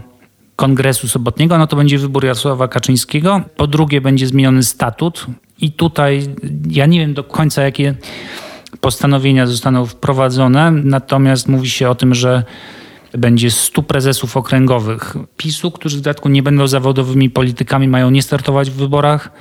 kongresu 0.55 1.07
sobotniego, 1.07 1.57
no 1.57 1.67
to 1.67 1.75
będzie 1.75 1.97
wybór 1.97 2.25
Jarosława 2.25 2.67
Kaczyńskiego. 2.67 3.41
Po 3.57 3.67
drugie 3.67 4.01
będzie 4.01 4.27
zmieniony 4.27 4.63
statut 4.63 5.25
i 5.59 5.71
tutaj 5.71 6.35
ja 6.69 6.85
nie 6.85 6.99
wiem 6.99 7.13
do 7.13 7.23
końca 7.23 7.63
jakie 7.63 7.95
postanowienia 8.81 9.47
zostaną 9.47 9.85
wprowadzone, 9.85 10.71
natomiast 10.71 11.47
mówi 11.47 11.69
się 11.69 11.89
o 11.89 11.95
tym, 11.95 12.15
że 12.15 12.43
będzie 13.11 13.51
100 13.51 13.83
prezesów 13.83 14.37
okręgowych 14.37 15.15
PiSu, 15.37 15.71
którzy 15.71 15.97
w 15.97 16.01
dodatku 16.01 16.29
nie 16.29 16.43
będą 16.43 16.67
zawodowymi 16.67 17.29
politykami, 17.29 17.87
mają 17.87 18.09
nie 18.09 18.21
startować 18.21 18.71
w 18.71 18.73
wyborach. 18.73 19.31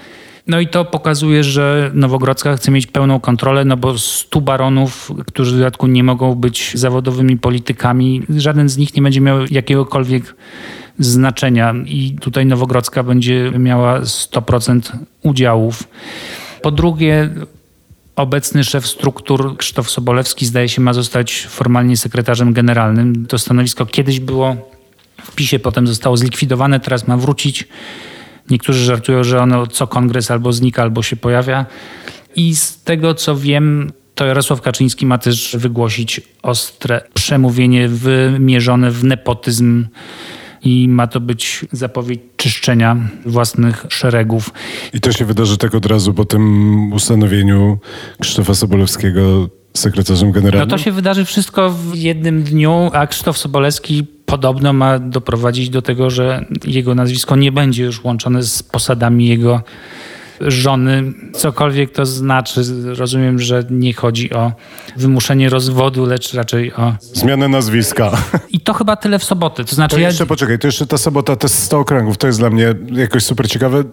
No 0.47 0.61
i 0.61 0.69
to 0.69 0.85
pokazuje, 0.85 1.45
że 1.45 1.91
Nowogrodzka 1.95 2.57
chce 2.57 2.71
mieć 2.71 2.87
pełną 2.87 3.21
kontrolę, 3.21 3.65
no 3.65 3.77
bo 3.77 3.99
100 3.99 4.41
baronów, 4.41 5.13
którzy 5.27 5.55
w 5.55 5.59
dodatku 5.59 5.87
nie 5.87 6.05
mogą 6.05 6.35
być 6.35 6.73
zawodowymi 6.75 7.37
politykami, 7.37 8.23
żaden 8.37 8.69
z 8.69 8.77
nich 8.77 8.95
nie 8.95 9.03
będzie 9.03 9.21
miał 9.21 9.39
jakiegokolwiek 9.51 10.35
znaczenia 10.99 11.75
i 11.87 12.17
tutaj 12.21 12.47
Nowogrodzka 12.47 13.03
będzie 13.03 13.53
miała 13.59 14.01
100% 14.01 14.81
udziałów. 15.23 15.85
Po 16.63 16.71
drugie, 16.71 17.31
Obecny 18.17 18.65
szef 18.65 18.87
struktur 18.87 19.57
Krzysztof 19.57 19.91
Sobolewski 19.91 20.47
zdaje 20.47 20.69
się 20.69 20.81
ma 20.81 20.93
zostać 20.93 21.47
formalnie 21.47 21.97
sekretarzem 21.97 22.53
generalnym. 22.53 23.27
To 23.27 23.39
stanowisko 23.39 23.87
kiedyś 23.87 24.21
było 24.21 24.57
w 25.25 25.35
PiSie, 25.35 25.59
potem 25.59 25.87
zostało 25.87 26.17
zlikwidowane, 26.17 26.81
teraz 26.81 27.09
ma 27.09 27.17
wrócić. 27.17 27.69
Niektórzy 28.53 28.85
żartują, 28.85 29.25
że 29.25 29.41
ono 29.41 29.67
co 29.67 29.87
kongres 29.87 30.31
albo 30.31 30.53
znika, 30.53 30.83
albo 30.83 31.03
się 31.03 31.17
pojawia. 31.17 31.67
I 32.37 32.57
z 32.57 32.83
tego 32.83 33.15
co 33.15 33.37
wiem, 33.37 33.93
to 34.15 34.27
Jarosław 34.27 34.61
Kaczyński 34.61 35.07
ma 35.07 35.19
też 35.19 35.57
wygłosić 35.59 36.21
ostre 36.43 37.01
przemówienie 37.15 37.89
wymierzone 37.89 38.91
w 38.91 39.05
nepotyzm 39.05 39.87
i 40.65 40.89
ma 40.89 41.07
to 41.07 41.21
być 41.21 41.65
zapowiedź 41.73 42.21
czyszczenia 42.37 42.97
własnych 43.27 43.87
szeregów. 43.89 44.51
I 44.95 45.01
to 45.01 45.13
się 45.13 45.25
wydarzy 45.25 45.59
tak 45.59 45.75
od 45.75 45.87
razu 45.87 46.15
po 46.15 46.25
tym 46.25 46.93
ustanowieniu 46.93 47.79
Krzysztofa 48.21 48.55
Sobolewskiego 48.55 49.49
sekretarzem 49.75 50.33
generalnym? 50.33 50.69
No 50.69 50.77
to 50.77 50.83
się 50.83 50.93
wydarzy 50.93 51.25
wszystko 51.25 51.71
w 51.71 51.95
jednym 51.95 52.43
dniu, 52.43 52.91
a 52.93 53.07
Krzysztof 53.07 53.39
Sobolewski 53.39 54.07
podobno 54.27 54.73
ma 54.73 54.99
doprowadzić 54.99 55.71
do 55.71 55.83
tego, 55.83 56.11
że 56.11 56.45
jego 56.65 56.95
nazwisko 56.95 57.37
nie 57.37 57.53
będzie 57.53 57.85
już 57.85 58.05
łączone 58.05 58.43
z 58.43 58.63
posadami 58.63 59.29
jego 59.29 59.63
żony, 60.47 61.13
cokolwiek 61.33 61.93
to 61.93 62.07
znaczy. 62.07 62.61
Rozumiem, 62.85 63.39
że 63.39 63.65
nie 63.71 63.95
chodzi 63.95 64.35
o 64.35 64.53
wymuszenie 64.97 65.49
rozwodu, 65.49 66.07
lecz 66.07 66.35
raczej 66.35 66.75
o... 66.75 66.95
Zmianę 67.01 67.49
nazwiska. 67.49 68.11
I 68.51 68.61
to 68.61 68.75
chyba 68.75 68.97
tyle 68.97 69.19
w 69.19 69.25
sobotę. 69.25 69.65
To 69.65 69.75
znaczy 69.75 69.97
to 69.97 70.01
jeszcze 70.01 70.25
ja... 70.25 70.29
poczekaj, 70.29 70.59
to 70.59 70.69
jeszcze 70.69 70.87
ta 70.87 70.99
sobota, 70.99 71.37
te 71.37 71.49
100 71.49 71.79
okręgów, 71.79 72.19
to 72.19 72.27
jest 72.27 72.39
dla 72.39 72.51
mnie 72.51 72.75
jakoś 72.93 73.25
super 73.25 73.49
ciekawe. 73.49 73.85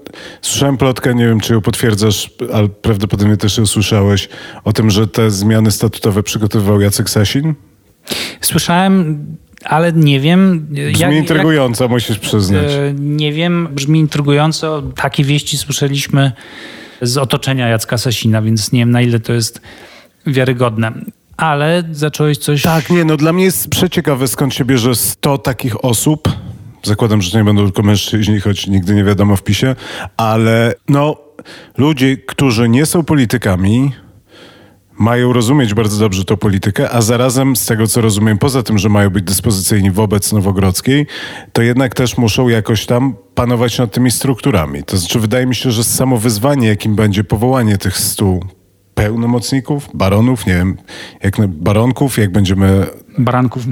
Słyszałem 0.41 0.77
plotkę, 0.77 1.15
nie 1.15 1.27
wiem 1.27 1.39
czy 1.39 1.53
ją 1.53 1.61
potwierdzasz, 1.61 2.31
ale 2.53 2.69
prawdopodobnie 2.69 3.37
też 3.37 3.57
ją 3.57 3.65
słyszałeś, 3.65 4.29
o 4.63 4.73
tym, 4.73 4.89
że 4.89 5.07
te 5.07 5.31
zmiany 5.31 5.71
statutowe 5.71 6.23
przygotowywał 6.23 6.81
Jacek 6.81 7.09
Sasin? 7.09 7.53
Słyszałem, 8.41 9.25
ale 9.65 9.93
nie 9.93 10.19
wiem. 10.19 10.67
Brzmi 10.69 10.99
jak, 10.99 11.13
intrygująco, 11.13 11.83
jak, 11.83 11.91
musisz 11.91 12.19
przyznać. 12.19 12.65
E, 12.65 12.93
nie 12.99 13.33
wiem, 13.33 13.67
brzmi 13.71 13.99
intrygująco. 13.99 14.81
Takie 14.95 15.23
wieści 15.23 15.57
słyszeliśmy 15.57 16.31
z 17.01 17.17
otoczenia 17.17 17.67
Jacka 17.67 17.97
Sasina, 17.97 18.41
więc 18.41 18.71
nie 18.71 18.79
wiem 18.79 18.91
na 18.91 19.01
ile 19.01 19.19
to 19.19 19.33
jest 19.33 19.61
wiarygodne. 20.27 20.91
Ale 21.37 21.83
zacząłeś 21.91 22.37
coś... 22.37 22.61
Tak, 22.61 22.89
nie, 22.89 23.05
no 23.05 23.17
dla 23.17 23.33
mnie 23.33 23.43
jest 23.43 23.69
przeciekawe 23.69 24.27
skąd 24.27 24.53
się 24.53 24.65
bierze 24.65 24.95
100 24.95 25.37
takich 25.37 25.85
osób 25.85 26.29
Zakładam, 26.83 27.21
że 27.21 27.31
to 27.31 27.37
nie 27.37 27.43
będą 27.43 27.63
tylko 27.63 27.83
mężczyźni, 27.83 28.39
choć 28.39 28.67
nigdy 28.67 28.95
nie 28.95 29.03
wiadomo 29.03 29.35
w 29.35 29.43
PiSie, 29.43 29.75
ale 30.17 30.73
no, 30.89 31.17
ludzie, 31.77 32.17
którzy 32.17 32.69
nie 32.69 32.85
są 32.85 33.03
politykami, 33.03 33.91
mają 34.99 35.33
rozumieć 35.33 35.73
bardzo 35.73 35.99
dobrze 35.99 36.25
tą 36.25 36.37
politykę, 36.37 36.91
a 36.91 37.01
zarazem 37.01 37.55
z 37.55 37.65
tego, 37.65 37.87
co 37.87 38.01
rozumiem, 38.01 38.37
poza 38.37 38.63
tym, 38.63 38.77
że 38.77 38.89
mają 38.89 39.09
być 39.09 39.23
dyspozycyjni 39.23 39.91
wobec 39.91 40.31
Nowogrodzkiej, 40.31 41.07
to 41.53 41.61
jednak 41.61 41.95
też 41.95 42.17
muszą 42.17 42.47
jakoś 42.47 42.85
tam 42.85 43.15
panować 43.35 43.77
nad 43.77 43.91
tymi 43.91 44.11
strukturami. 44.11 44.83
To 44.83 44.97
znaczy, 44.97 45.19
wydaje 45.19 45.45
mi 45.45 45.55
się, 45.55 45.71
że 45.71 45.83
samo 45.83 46.17
wyzwanie, 46.17 46.67
jakim 46.67 46.95
będzie 46.95 47.23
powołanie 47.23 47.77
tych 47.77 47.97
stu 47.97 48.39
pełnomocników, 48.93 49.89
baronów, 49.93 50.45
nie 50.45 50.53
wiem, 50.53 50.77
jak 51.23 51.39
na, 51.39 51.47
baronków, 51.47 52.17
jak 52.17 52.31
będziemy 52.31 52.85
baranków 53.17 53.63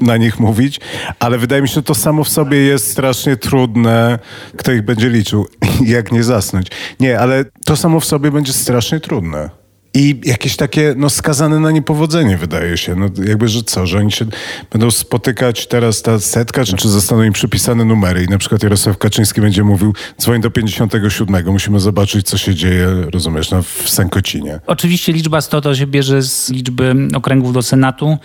na 0.00 0.16
nich 0.16 0.40
mówić, 0.40 0.80
ale 1.20 1.38
wydaje 1.38 1.62
mi 1.62 1.68
się, 1.68 1.74
że 1.74 1.82
to 1.82 1.94
samo 1.94 2.24
w 2.24 2.28
sobie 2.28 2.58
jest 2.58 2.90
strasznie 2.90 3.36
trudne, 3.36 4.18
kto 4.56 4.72
ich 4.72 4.82
będzie 4.82 5.08
liczył, 5.08 5.46
jak 5.84 6.12
nie 6.12 6.24
zasnąć. 6.24 6.66
Nie, 7.00 7.18
ale 7.18 7.44
to 7.64 7.76
samo 7.76 8.00
w 8.00 8.04
sobie 8.04 8.30
będzie 8.30 8.52
strasznie 8.52 9.00
trudne 9.00 9.65
i 9.96 10.20
jakieś 10.24 10.56
takie 10.56 10.94
no, 10.96 11.10
skazane 11.10 11.60
na 11.60 11.70
niepowodzenie, 11.70 12.36
wydaje 12.36 12.76
się. 12.76 12.94
No, 12.94 13.06
jakby, 13.24 13.48
że 13.48 13.62
co, 13.62 13.86
że 13.86 13.98
oni 13.98 14.12
się 14.12 14.24
będą 14.72 14.90
spotykać 14.90 15.66
teraz 15.66 16.02
ta 16.02 16.20
setka, 16.20 16.64
czy, 16.64 16.76
czy 16.76 16.88
zostaną 16.88 17.22
im 17.22 17.32
przypisane 17.32 17.84
numery 17.84 18.24
i 18.24 18.28
na 18.28 18.38
przykład 18.38 18.62
Jarosław 18.62 18.98
Kaczyński 18.98 19.40
będzie 19.40 19.64
mówił 19.64 19.94
dzwoń 20.20 20.40
do 20.40 20.50
57, 20.50 21.52
musimy 21.52 21.80
zobaczyć, 21.80 22.26
co 22.26 22.38
się 22.38 22.54
dzieje, 22.54 22.86
rozumiesz, 23.12 23.50
no, 23.50 23.62
w 23.62 23.90
Sękocinie. 23.90 24.60
Oczywiście 24.66 25.12
liczba 25.12 25.40
100 25.40 25.60
to 25.60 25.74
się 25.74 25.86
bierze 25.86 26.22
z 26.22 26.50
liczby 26.50 26.94
okręgów 27.14 27.52
do 27.52 27.62
Senatu. 27.62 28.18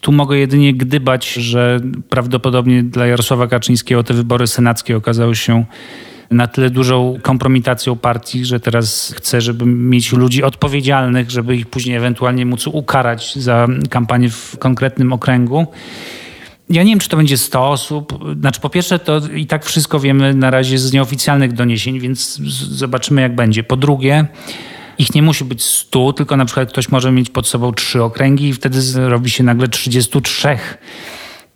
Tu 0.00 0.12
mogę 0.12 0.38
jedynie 0.38 0.74
gdybać, 0.74 1.32
że 1.32 1.80
prawdopodobnie 2.08 2.82
dla 2.82 3.06
Jarosława 3.06 3.46
Kaczyńskiego 3.46 4.04
te 4.04 4.14
wybory 4.14 4.46
senackie 4.46 4.96
okazały 4.96 5.36
się 5.36 5.64
na 6.34 6.46
tyle 6.46 6.70
dużą 6.70 7.18
kompromitacją 7.22 7.96
partii, 7.96 8.44
że 8.44 8.60
teraz 8.60 9.14
chce, 9.16 9.40
żeby 9.40 9.66
mieć 9.66 10.12
ludzi 10.12 10.42
odpowiedzialnych, 10.42 11.30
żeby 11.30 11.56
ich 11.56 11.66
później 11.66 11.96
ewentualnie 11.96 12.46
móc 12.46 12.66
ukarać 12.66 13.36
za 13.36 13.66
kampanię 13.90 14.30
w 14.30 14.56
konkretnym 14.58 15.12
okręgu. 15.12 15.66
Ja 16.70 16.82
nie 16.82 16.92
wiem, 16.92 16.98
czy 16.98 17.08
to 17.08 17.16
będzie 17.16 17.38
100 17.38 17.70
osób. 17.70 18.24
Znaczy, 18.40 18.60
po 18.60 18.70
pierwsze, 18.70 18.98
to 18.98 19.20
i 19.34 19.46
tak 19.46 19.64
wszystko 19.64 20.00
wiemy 20.00 20.34
na 20.34 20.50
razie 20.50 20.78
z 20.78 20.92
nieoficjalnych 20.92 21.52
doniesień, 21.52 22.00
więc 22.00 22.38
zobaczymy, 22.70 23.22
jak 23.22 23.34
będzie. 23.34 23.62
Po 23.62 23.76
drugie, 23.76 24.26
ich 24.98 25.14
nie 25.14 25.22
musi 25.22 25.44
być 25.44 25.62
100, 25.62 26.12
tylko 26.12 26.36
na 26.36 26.44
przykład 26.44 26.68
ktoś 26.68 26.88
może 26.88 27.12
mieć 27.12 27.30
pod 27.30 27.46
sobą 27.46 27.72
trzy 27.72 28.02
okręgi 28.02 28.48
i 28.48 28.52
wtedy 28.52 28.80
robi 28.94 29.30
się 29.30 29.44
nagle 29.44 29.68
33 29.68 30.58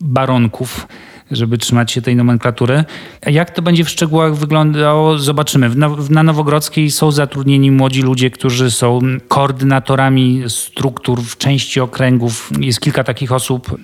baronków 0.01 0.87
żeby 1.31 1.59
trzymać 1.59 1.93
się 1.93 2.03
tej 2.03 2.17
nomenklatury. 2.17 2.85
Jak 3.27 3.51
to 3.51 3.63
będzie 3.63 3.85
w 3.85 3.91
szczegółach 3.91 4.37
wyglądało, 4.37 5.19
zobaczymy. 5.19 5.71
Na 6.11 6.23
Nowogrodzkiej 6.23 6.91
są 6.91 7.13
zatrudnieni 7.13 7.71
młodzi 7.71 8.03
ludzie, 8.03 8.31
którzy 8.31 8.71
są 8.71 9.01
koordynatorami 9.29 10.43
struktur 10.49 11.23
w 11.23 11.37
części 11.37 11.81
okręgów. 11.81 12.51
Jest 12.61 12.81
kilka 12.81 13.05
takich 13.05 13.33
osób. 13.33 13.77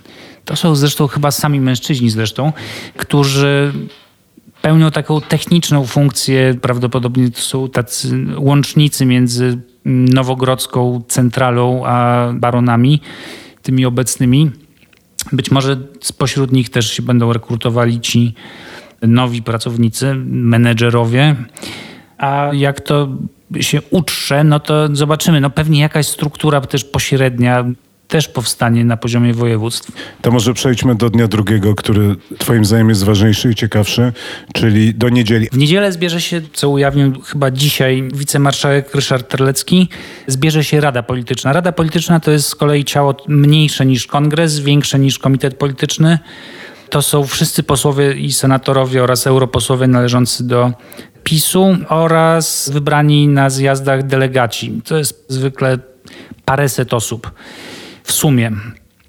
To 0.45 0.57
są 0.57 0.75
zresztą 0.75 1.07
chyba 1.07 1.31
sami 1.31 1.61
mężczyźni 1.61 2.11
zresztą, 2.11 2.53
którzy 2.97 3.73
pełnią 4.63 4.91
taką 4.91 5.21
techniczną 5.21 5.87
funkcję. 5.87 6.55
Prawdopodobnie 6.61 7.31
to 7.31 7.41
są 7.41 7.69
tacy 7.69 8.27
łącznicy 8.37 9.07
między 9.07 9.59
nowogrodzką 9.85 11.03
centralą 11.09 11.87
a 11.87 12.29
baronami, 12.35 13.01
tymi 13.63 13.87
obecnymi. 13.87 14.51
Być 15.33 15.51
może 15.51 15.77
spośród 16.01 16.53
nich 16.53 16.71
też 16.71 16.93
się 16.93 17.03
będą 17.03 17.33
rekrutowali 17.33 18.01
ci 18.01 18.35
nowi 19.03 19.43
pracownicy, 19.43 20.15
menedżerowie. 20.27 21.37
A 22.19 22.51
jak 22.53 22.81
to 22.81 23.09
się 23.61 23.83
utrze, 23.91 24.45
no 24.45 24.61
to 24.61 24.97
zobaczymy. 24.97 25.41
No 25.41 25.51
pewnie 25.51 25.81
jakaś 25.81 26.07
struktura 26.07 26.61
też 26.61 26.85
pośrednia 26.85 27.65
też 28.15 28.29
powstanie 28.29 28.85
na 28.85 28.97
poziomie 28.97 29.35
województw. 29.35 29.93
To 30.23 30.31
może 30.31 30.55
przejdźmy 30.55 30.95
do 30.95 31.11
dnia 31.11 31.29
drugiego, 31.29 31.75
który 31.75 32.17
Twoim 32.39 32.65
zdaniem 32.65 32.89
jest 32.89 33.05
ważniejszy 33.05 33.51
i 33.51 33.55
ciekawszy, 33.55 34.13
czyli 34.53 34.95
do 34.95 35.09
niedzieli. 35.09 35.49
W 35.53 35.57
niedzielę 35.57 35.93
zbierze 35.93 36.21
się, 36.21 36.41
co 36.53 36.69
ujawnił 36.69 37.21
chyba 37.21 37.51
dzisiaj 37.51 38.09
wicemarszałek 38.15 38.95
Ryszard 38.95 39.29
Terlecki, 39.29 39.89
zbierze 40.27 40.65
się 40.65 40.81
Rada 40.81 41.03
Polityczna. 41.03 41.53
Rada 41.53 41.73
Polityczna 41.73 42.21
to 42.21 42.31
jest 42.31 42.49
z 42.49 42.55
kolei 42.55 42.85
ciało 42.85 43.17
mniejsze 43.29 43.87
niż 43.87 44.07
kongres, 44.07 44.59
większe 44.59 44.99
niż 44.99 45.19
komitet 45.19 45.55
polityczny. 45.55 46.19
To 46.91 47.03
są 47.03 47.27
wszyscy 47.27 47.63
posłowie 47.63 48.13
i 48.13 48.33
senatorowie 48.33 49.03
oraz 49.03 49.27
europosłowie 49.27 49.87
należący 49.87 50.47
do 50.47 50.73
PiSu 51.25 51.77
oraz 51.89 52.71
wybrani 52.73 53.29
na 53.29 53.51
zjazdach 53.51 54.07
delegaci. 54.07 54.83
To 54.85 54.97
jest 54.97 55.25
zwykle 55.29 55.79
paręset 56.45 56.95
osób 56.95 57.31
w 58.05 58.13
sumie. 58.13 58.53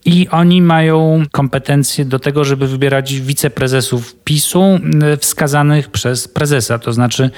I 0.05 0.27
oni 0.29 0.61
mają 0.61 1.23
kompetencje 1.31 2.05
do 2.05 2.19
tego, 2.19 2.43
żeby 2.43 2.67
wybierać 2.67 3.13
wiceprezesów 3.13 4.15
PiSu 4.15 4.63
e, 4.63 5.17
wskazanych 5.17 5.89
przez 5.89 6.27
prezesa. 6.27 6.79
To 6.79 6.93
znaczy 6.93 7.29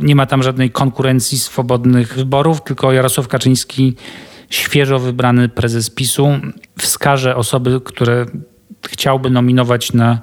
nie 0.00 0.14
ma 0.16 0.26
tam 0.26 0.42
żadnej 0.42 0.70
konkurencji 0.70 1.38
swobodnych 1.38 2.14
wyborów, 2.14 2.62
tylko 2.62 2.92
Jarosław 2.92 3.28
Kaczyński, 3.28 3.96
świeżo 4.50 4.98
wybrany 4.98 5.48
prezes 5.48 5.90
PiSu, 5.90 6.28
wskaże 6.78 7.36
osoby, 7.36 7.80
które 7.84 8.26
chciałby 8.88 9.30
nominować 9.30 9.92
na 9.92 10.18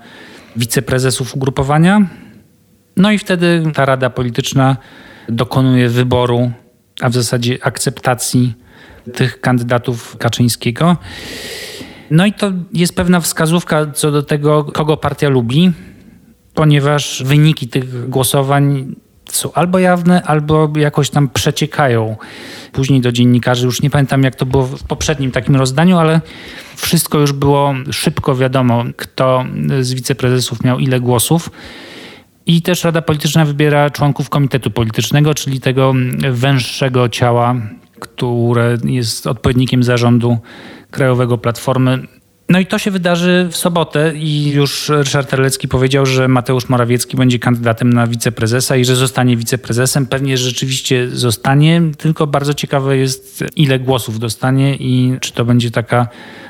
wiceprezesów 0.56 1.36
ugrupowania. 1.36 2.02
No 2.98 3.12
i 3.12 3.18
wtedy 3.18 3.64
ta 3.74 3.86
rada 3.86 4.10
polityczna 4.10 4.78
dokonuje 5.30 5.90
wyboru, 5.90 6.52
a 7.02 7.10
w 7.10 7.14
zasadzie 7.14 7.58
akceptacji 7.62 8.54
tych 9.14 9.42
kandydatów 9.42 10.18
Kaczyńskiego. 10.18 10.98
No 12.12 12.26
i 12.26 12.34
to 12.34 12.52
jest 12.74 12.96
pewna 12.96 13.20
wskazówka 13.20 13.92
co 13.92 14.12
do 14.12 14.24
tego, 14.24 14.64
kogo 14.64 14.98
partia 14.98 15.30
lubi, 15.30 15.72
ponieważ 16.54 17.24
wyniki 17.26 17.68
tych 17.68 18.10
głosowań 18.10 18.96
są 19.30 19.54
albo 19.54 19.80
jawne, 19.80 20.24
albo 20.24 20.74
jakoś 20.76 21.10
tam 21.10 21.30
przeciekają 21.30 22.16
później 22.72 23.02
do 23.02 23.12
dziennikarzy. 23.12 23.66
Już 23.66 23.82
nie 23.82 23.90
pamiętam, 23.90 24.24
jak 24.24 24.36
to 24.36 24.46
było 24.46 24.64
w 24.64 24.84
poprzednim 24.84 25.32
takim 25.32 25.56
rozdaniu, 25.56 25.98
ale 25.98 26.22
wszystko 26.76 27.20
już 27.20 27.34
było 27.34 27.74
szybko 27.92 28.36
wiadomo, 28.36 28.84
kto 28.98 29.46
z 29.82 29.94
wiceprezesów 29.94 30.64
miał 30.64 30.80
ile 30.80 31.00
głosów. 31.00 31.50
I 32.46 32.62
też 32.62 32.84
Rada 32.84 33.02
Polityczna 33.02 33.46
wybiera 33.46 33.90
członków 33.90 34.30
Komitetu 34.30 34.72
Politycznego, 34.72 35.34
czyli 35.34 35.60
tego 35.60 35.94
węższego 36.32 37.10
ciała 37.10 37.56
które 38.02 38.78
jest 38.84 39.28
odpowiednikiem 39.28 39.84
zarządu 39.84 40.38
Krajowego 40.92 41.38
Platformy. 41.38 42.08
No 42.50 42.60
i 42.60 42.66
to 42.66 42.78
się 42.78 42.92
wydarzy 42.92 43.48
w 43.52 43.58
sobotę 43.58 44.14
i 44.16 44.52
już 44.52 44.90
Ryszard 44.90 45.30
Terlecki 45.30 45.68
powiedział, 45.68 46.06
że 46.06 46.28
Mateusz 46.28 46.70
Morawiecki 46.70 47.18
będzie 47.18 47.40
kandydatem 47.40 47.94
na 47.94 48.08
wiceprezesa 48.08 48.76
i 48.76 48.86
że 48.86 48.96
zostanie 48.96 49.38
wiceprezesem. 49.38 50.06
Pewnie 50.06 50.38
rzeczywiście 50.38 51.10
zostanie, 51.10 51.82
tylko 51.98 52.28
bardzo 52.28 52.54
ciekawe 52.54 52.98
jest 52.98 53.44
ile 53.56 53.80
głosów 53.80 54.20
dostanie 54.20 54.76
i 54.76 55.18
czy 55.20 55.34
to 55.34 55.46
będzie 55.46 55.72
taka 55.72 56.08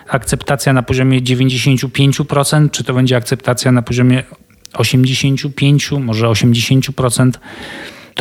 akceptacja 0.07 0.73
na 0.73 0.83
poziomie 0.83 1.21
95%, 1.21 2.69
czy 2.71 2.83
to 2.83 2.93
będzie 2.93 3.15
akceptacja 3.15 3.71
na 3.71 3.81
poziomie 3.81 4.23
85, 4.73 5.91
może 5.91 6.25
80% 6.25 7.31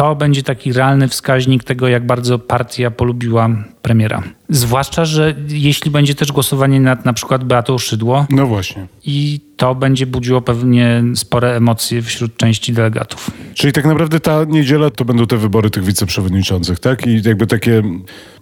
to 0.00 0.16
będzie 0.16 0.42
taki 0.42 0.72
realny 0.72 1.08
wskaźnik 1.08 1.64
tego, 1.64 1.88
jak 1.88 2.06
bardzo 2.06 2.38
partia 2.38 2.90
polubiła 2.90 3.48
premiera. 3.82 4.22
Zwłaszcza, 4.48 5.04
że 5.04 5.34
jeśli 5.48 5.90
będzie 5.90 6.14
też 6.14 6.32
głosowanie 6.32 6.80
nad 6.80 7.04
na 7.04 7.12
przykład 7.12 7.44
Beatą 7.44 7.78
Szydło. 7.78 8.26
No 8.30 8.46
właśnie. 8.46 8.86
I 9.04 9.40
to 9.56 9.74
będzie 9.74 10.06
budziło 10.06 10.40
pewnie 10.40 11.04
spore 11.14 11.56
emocje 11.56 12.02
wśród 12.02 12.36
części 12.36 12.72
delegatów. 12.72 13.30
Czyli 13.54 13.72
tak 13.72 13.84
naprawdę 13.84 14.20
ta 14.20 14.44
niedziela 14.44 14.90
to 14.90 15.04
będą 15.04 15.26
te 15.26 15.36
wybory 15.36 15.70
tych 15.70 15.84
wiceprzewodniczących, 15.84 16.80
tak? 16.80 17.06
I 17.06 17.22
jakby 17.24 17.46
takie 17.46 17.82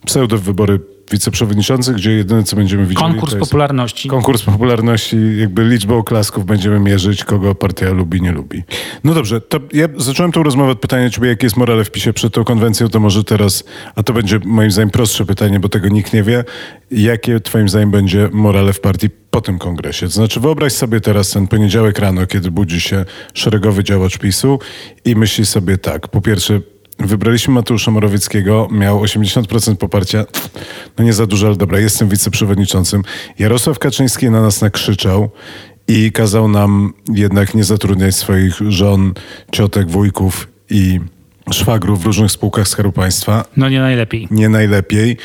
pseudo 0.07 0.39
wybory 0.39 0.81
wiceprzewodniczących, 1.11 1.97
gdzie 1.97 2.13
jedyne 2.13 2.43
co 2.43 2.57
będziemy 2.57 2.87
widzieli... 2.87 3.11
Konkurs 3.11 3.35
popularności. 3.35 4.09
Konkurs 4.09 4.43
popularności, 4.43 5.17
jakby 5.39 5.65
liczbą 5.65 5.99
oklasków 5.99 6.47
będziemy 6.47 6.81
mierzyć, 6.81 7.25
kogo 7.25 7.55
partia 7.55 7.91
lubi, 7.91 8.23
nie 8.23 8.33
lubi. 8.33 8.63
No 9.05 9.15
dobrze, 9.15 9.41
to 9.41 9.61
ja 9.73 9.89
zacząłem 9.97 10.33
tą 10.33 10.43
rozmowę 10.43 10.73
od 10.73 10.81
pytania 10.81 11.11
ciebie, 11.11 11.29
jaki 11.29 11.47
jest 11.47 11.57
morale 11.57 11.85
w 11.85 11.91
PiSie 11.91 12.13
przed 12.13 12.35
tą 12.35 12.45
konwencją, 12.45 12.89
to 12.89 13.01
może 13.01 13.25
teraz, 13.25 13.65
a 13.95 14.03
to 14.03 14.13
będzie 14.13 14.41
moim 14.45 14.71
zdaniem 14.71 14.91
prostsze 14.91 15.25
pytanie, 15.25 15.61
bo 15.61 15.69
tego 15.69 15.89
nikt 15.89 16.13
nie 16.13 16.23
wie, 16.23 16.45
jakie 16.91 17.41
twoim 17.41 17.69
zdaniem 17.69 17.91
będzie 17.91 18.29
morale 18.33 18.73
w 18.73 18.81
partii 18.81 19.09
po 19.31 19.41
tym 19.41 19.59
kongresie? 19.59 20.07
To 20.07 20.13
znaczy 20.13 20.41
wyobraź 20.41 20.73
sobie 20.73 21.01
teraz 21.01 21.31
ten 21.31 21.47
poniedziałek 21.47 21.99
rano, 21.99 22.27
kiedy 22.27 22.51
budzi 22.51 22.81
się 22.81 23.05
szeregowy 23.35 23.85
działacz 23.85 24.19
PiSu 24.19 24.59
i 25.05 25.17
myśli 25.17 25.47
sobie 25.47 25.79
tak, 25.79 26.09
po 26.09 26.21
pierwsze 26.21 26.61
Wybraliśmy 26.99 27.55
Mateusza 27.55 27.91
Morawieckiego, 27.91 28.69
miał 28.71 29.03
80% 29.03 29.77
poparcia. 29.77 30.25
No 30.99 31.05
nie 31.05 31.13
za 31.13 31.27
dużo, 31.27 31.47
ale 31.47 31.57
dobra, 31.57 31.81
jestem 31.81 32.09
wiceprzewodniczącym. 32.09 33.03
Jarosław 33.39 33.79
Kaczyński 33.79 34.31
na 34.31 34.43
nas 34.43 34.61
nakrzyczał 34.61 35.31
i 35.89 36.13
kazał 36.13 36.49
nam 36.49 36.93
jednak 37.13 37.55
nie 37.55 37.65
zatrudniać 37.65 38.17
swoich 38.17 38.55
żon, 38.69 39.15
ciotek, 39.53 39.91
wujków 39.91 40.49
i 40.71 41.01
szwagrów 41.53 42.03
w 42.03 42.07
różnych 42.07 42.33
spółkach 42.33 42.69
Skarbu 42.69 42.93
Państwa. 42.93 43.45
No 43.57 43.69
nie 43.69 43.81
najlepiej. 43.81 44.29
Nie 44.31 44.49
najlepiej. 44.49 45.17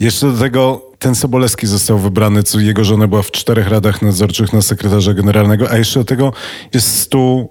Jeszcze 0.00 0.32
do 0.32 0.38
tego 0.38 0.82
ten 0.98 1.14
Sobolewski 1.14 1.66
został 1.66 1.98
wybrany, 1.98 2.42
co 2.42 2.60
jego 2.60 2.84
żona 2.84 3.08
była 3.08 3.22
w 3.22 3.30
czterech 3.30 3.68
radach 3.68 4.02
nadzorczych 4.02 4.52
na 4.52 4.62
sekretarza 4.62 5.14
generalnego, 5.14 5.70
a 5.70 5.76
jeszcze 5.76 6.00
do 6.00 6.04
tego 6.04 6.32
jest 6.74 7.00
stu 7.00 7.48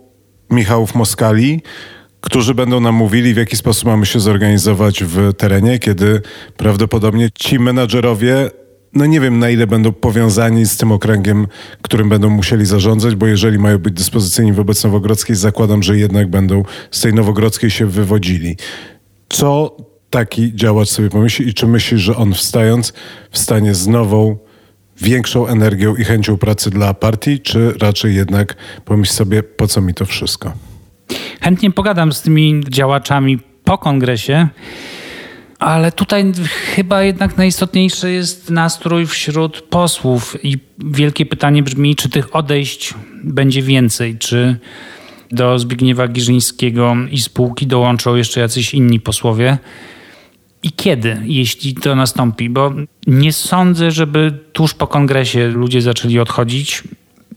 Michałów 0.49 0.95
Moskali, 0.95 1.61
którzy 2.21 2.53
będą 2.53 2.79
nam 2.79 2.95
mówili, 2.95 3.33
w 3.33 3.37
jaki 3.37 3.57
sposób 3.57 3.85
mamy 3.85 4.05
się 4.05 4.19
zorganizować 4.19 5.03
w 5.03 5.33
terenie, 5.33 5.79
kiedy 5.79 6.21
prawdopodobnie 6.57 7.29
ci 7.35 7.59
menadżerowie 7.59 8.49
no 8.93 9.05
nie 9.05 9.19
wiem 9.19 9.39
na 9.39 9.49
ile 9.49 9.67
będą 9.67 9.91
powiązani 9.91 10.65
z 10.65 10.77
tym 10.77 10.91
okręgiem, 10.91 11.47
którym 11.81 12.09
będą 12.09 12.29
musieli 12.29 12.65
zarządzać, 12.65 13.15
bo 13.15 13.27
jeżeli 13.27 13.59
mają 13.59 13.77
być 13.77 13.93
dyspozycyjni 13.93 14.53
wobec 14.53 14.83
Nowogrodzkiej, 14.83 15.35
zakładam, 15.35 15.83
że 15.83 15.97
jednak 15.97 16.29
będą 16.29 16.63
z 16.91 17.01
tej 17.01 17.13
Nowogrodzkiej 17.13 17.69
się 17.69 17.85
wywodzili. 17.85 18.57
Co 19.29 19.77
taki 20.09 20.55
działacz 20.55 20.89
sobie 20.89 21.09
pomyśli 21.09 21.47
i 21.47 21.53
czy 21.53 21.67
myśli, 21.67 21.99
że 21.99 22.15
on 22.15 22.33
wstając 22.33 22.93
wstanie 23.31 23.75
z 23.75 23.87
nową, 23.87 24.37
większą 25.01 25.47
energią 25.47 25.95
i 25.95 26.03
chęcią 26.03 26.37
pracy 26.37 26.69
dla 26.69 26.93
partii, 26.93 27.39
czy 27.39 27.73
raczej 27.81 28.15
jednak 28.15 28.55
pomyśl 28.85 29.13
sobie, 29.13 29.43
po 29.43 29.67
co 29.67 29.81
mi 29.81 29.93
to 29.93 30.05
wszystko? 30.05 30.70
Chętnie 31.41 31.71
pogadam 31.71 32.13
z 32.13 32.21
tymi 32.21 32.61
działaczami 32.69 33.39
po 33.63 33.77
kongresie. 33.77 34.47
Ale 35.59 35.91
tutaj 35.91 36.31
chyba 36.75 37.03
jednak 37.03 37.37
najistotniejszy 37.37 38.11
jest 38.11 38.49
nastrój 38.49 39.05
wśród 39.07 39.61
posłów 39.61 40.37
i 40.43 40.57
wielkie 40.79 41.25
pytanie 41.25 41.63
brzmi, 41.63 41.95
czy 41.95 42.09
tych 42.09 42.35
odejść 42.35 42.93
będzie 43.23 43.61
więcej, 43.61 44.17
czy 44.17 44.59
do 45.31 45.59
Zbigniewa 45.59 46.07
Giżyńskiego 46.07 46.95
i 47.11 47.19
spółki 47.19 47.67
dołączą 47.67 48.15
jeszcze 48.15 48.39
jacyś 48.39 48.73
inni 48.73 48.99
posłowie. 48.99 49.57
I 50.63 50.71
kiedy, 50.71 51.17
jeśli 51.23 51.73
to 51.73 51.95
nastąpi? 51.95 52.49
Bo 52.49 52.73
nie 53.07 53.33
sądzę, 53.33 53.91
żeby 53.91 54.39
tuż 54.53 54.73
po 54.73 54.87
kongresie 54.87 55.47
ludzie 55.47 55.81
zaczęli 55.81 56.19
odchodzić, 56.19 56.83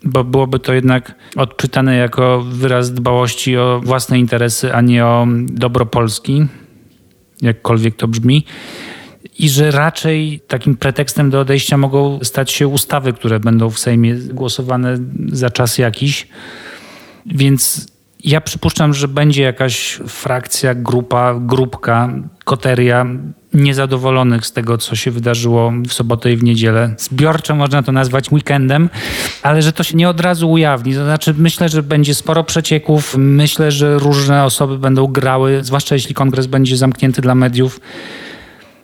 bo 0.04 0.24
byłoby 0.24 0.58
to 0.58 0.72
jednak 0.72 1.14
odczytane 1.36 1.96
jako 1.96 2.42
wyraz 2.42 2.92
dbałości 2.92 3.56
o 3.56 3.80
własne 3.84 4.18
interesy, 4.18 4.74
a 4.74 4.80
nie 4.80 5.06
o 5.06 5.26
dobro 5.46 5.86
Polski 5.86 6.46
jakkolwiek 7.42 7.96
to 7.96 8.08
brzmi. 8.08 8.44
I 9.38 9.48
że 9.48 9.70
raczej 9.70 10.40
takim 10.48 10.76
pretekstem 10.76 11.30
do 11.30 11.40
odejścia 11.40 11.76
mogą 11.76 12.18
stać 12.22 12.50
się 12.50 12.68
ustawy, 12.68 13.12
które 13.12 13.40
będą 13.40 13.70
w 13.70 13.78
Sejmie 13.78 14.14
głosowane 14.14 14.98
za 15.26 15.50
czas 15.50 15.78
jakiś. 15.78 16.28
Więc 17.26 17.86
ja 18.24 18.40
przypuszczam, 18.40 18.94
że 18.94 19.08
będzie 19.08 19.42
jakaś 19.42 20.00
frakcja, 20.08 20.74
grupa, 20.74 21.34
grupka, 21.40 22.12
koteria 22.44 23.06
niezadowolonych 23.54 24.46
z 24.46 24.52
tego, 24.52 24.78
co 24.78 24.96
się 24.96 25.10
wydarzyło 25.10 25.72
w 25.88 25.92
sobotę 25.92 26.32
i 26.32 26.36
w 26.36 26.42
niedzielę. 26.42 26.94
Zbiorczo 26.98 27.54
można 27.54 27.82
to 27.82 27.92
nazwać 27.92 28.32
weekendem, 28.32 28.90
ale 29.42 29.62
że 29.62 29.72
to 29.72 29.82
się 29.82 29.96
nie 29.96 30.08
od 30.08 30.20
razu 30.20 30.50
ujawni. 30.50 30.94
To 30.94 31.04
znaczy, 31.04 31.34
myślę, 31.38 31.68
że 31.68 31.82
będzie 31.82 32.14
sporo 32.14 32.44
przecieków. 32.44 33.16
Myślę, 33.18 33.72
że 33.72 33.98
różne 33.98 34.44
osoby 34.44 34.78
będą 34.78 35.06
grały, 35.06 35.64
zwłaszcza 35.64 35.94
jeśli 35.94 36.14
kongres 36.14 36.46
będzie 36.46 36.76
zamknięty 36.76 37.22
dla 37.22 37.34
mediów 37.34 37.80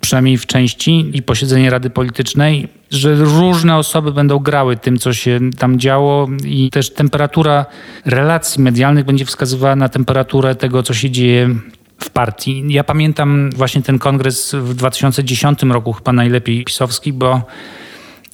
przynajmniej 0.01 0.39
w 0.39 0.47
części, 0.47 1.11
i 1.13 1.23
posiedzenie 1.23 1.71
Rady 1.71 1.91
Politycznej, 1.91 2.69
że 2.91 3.15
różne 3.15 3.77
osoby 3.77 4.13
będą 4.13 4.39
grały 4.39 4.77
tym, 4.77 4.99
co 4.99 5.13
się 5.13 5.41
tam 5.59 5.79
działo, 5.79 6.29
i 6.45 6.71
też 6.71 6.91
temperatura 6.91 7.67
relacji 8.05 8.63
medialnych 8.63 9.05
będzie 9.05 9.25
wskazywała 9.25 9.77
na 9.77 9.89
temperaturę 9.89 10.55
tego, 10.55 10.83
co 10.83 10.95
się 10.95 11.11
dzieje 11.11 11.55
w 12.01 12.11
partii. 12.11 12.65
Ja 12.69 12.85
pamiętam 12.85 13.51
właśnie 13.57 13.83
ten 13.83 13.99
kongres 13.99 14.55
w 14.55 14.75
2010 14.75 15.63
roku, 15.63 15.93
chyba 15.93 16.13
najlepiej 16.13 16.65
pisowski, 16.65 17.13
bo 17.13 17.43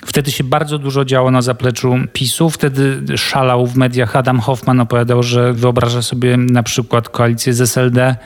Wtedy 0.06 0.32
się 0.32 0.44
bardzo 0.44 0.78
dużo 0.78 1.04
działo 1.04 1.30
na 1.30 1.42
zapleczu 1.42 1.94
PiSu. 2.12 2.50
Wtedy 2.50 3.02
szalał 3.18 3.66
w 3.66 3.76
mediach 3.76 4.16
Adam 4.16 4.40
Hoffman, 4.40 4.80
opowiadał, 4.80 5.22
że 5.22 5.52
wyobraża 5.52 6.02
sobie 6.02 6.36
na 6.36 6.62
przykład 6.62 7.08
koalicję 7.08 7.54
z 7.54 7.60
SLD. 7.60 8.16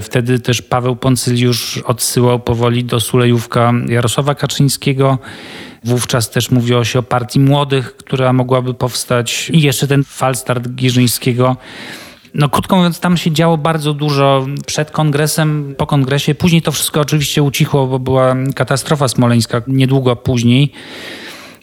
Wtedy 0.00 0.40
też 0.40 0.62
Paweł 0.62 0.96
Poncyliusz 0.96 1.78
odsyłał 1.78 2.40
powoli 2.40 2.84
do 2.84 3.00
Sulejówka 3.00 3.72
Jarosława 3.88 4.34
Kaczyńskiego. 4.34 5.18
Wówczas 5.84 6.30
też 6.30 6.50
mówiło 6.50 6.84
się 6.84 6.98
o 6.98 7.02
partii 7.02 7.40
młodych, 7.40 7.96
która 7.96 8.32
mogłaby 8.32 8.74
powstać. 8.74 9.50
I 9.50 9.60
jeszcze 9.60 9.86
ten 9.86 10.04
falstart 10.04 10.68
Giżyńskiego 10.68 11.56
no 12.36 12.48
krótko 12.48 12.76
mówiąc, 12.76 13.00
tam 13.00 13.16
się 13.16 13.32
działo 13.32 13.58
bardzo 13.58 13.94
dużo 13.94 14.46
przed 14.66 14.90
kongresem, 14.90 15.74
po 15.78 15.86
kongresie. 15.86 16.34
Później 16.34 16.62
to 16.62 16.72
wszystko 16.72 17.00
oczywiście 17.00 17.42
ucichło, 17.42 17.86
bo 17.86 17.98
była 17.98 18.36
katastrofa 18.54 19.08
smoleńska 19.08 19.62
niedługo 19.66 20.16
później. 20.16 20.72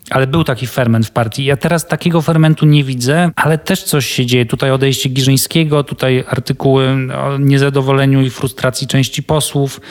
Ale 0.10 0.28
był 0.28 0.44
taki 0.44 0.68
ferment 0.68 1.08
w 1.08 1.12
partii. 1.12 1.46
Ja 1.46 1.58
teraz 1.58 1.88
takiego 1.88 2.22
fermentu 2.22 2.66
nie 2.66 2.84
widzę, 2.84 3.32
ale 3.36 3.58
też 3.58 3.84
coś 3.84 4.06
się 4.06 4.26
dzieje. 4.26 4.46
Tutaj 4.46 4.72
odejście 4.72 5.10
Giżyńskiego, 5.10 5.84
tutaj 5.84 6.24
artykuły 6.28 6.88
o 7.18 7.38
niezadowoleniu 7.38 8.22
i 8.22 8.30
frustracji 8.30 8.88
części 8.88 9.24
posłów. 9.24 9.82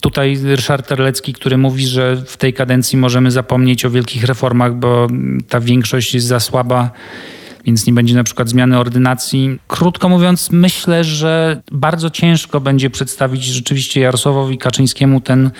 Tutaj 0.00 0.38
Ryszard 0.44 0.88
Terlecki, 0.88 1.32
który 1.32 1.58
mówi, 1.58 1.86
że 1.86 2.16
w 2.26 2.36
tej 2.36 2.54
kadencji 2.54 2.98
możemy 2.98 3.30
zapomnieć 3.30 3.84
o 3.84 3.90
wielkich 3.90 4.24
reformach, 4.24 4.74
bo 4.74 5.06
ta 5.48 5.60
większość 5.60 6.14
jest 6.14 6.26
za 6.26 6.40
słaba 6.40 6.90
więc 7.64 7.86
nie 7.86 7.92
będzie 7.92 8.14
na 8.14 8.24
przykład 8.24 8.48
zmiany 8.48 8.78
ordynacji. 8.78 9.58
Krótko 9.68 10.08
mówiąc, 10.08 10.50
myślę, 10.50 11.04
że 11.04 11.62
bardzo 11.72 12.10
ciężko 12.10 12.60
będzie 12.60 12.90
przedstawić 12.90 13.44
rzeczywiście 13.44 14.00
Jarosławowi 14.00 14.58
Kaczyńskiemu 14.58 15.20
ten 15.20 15.50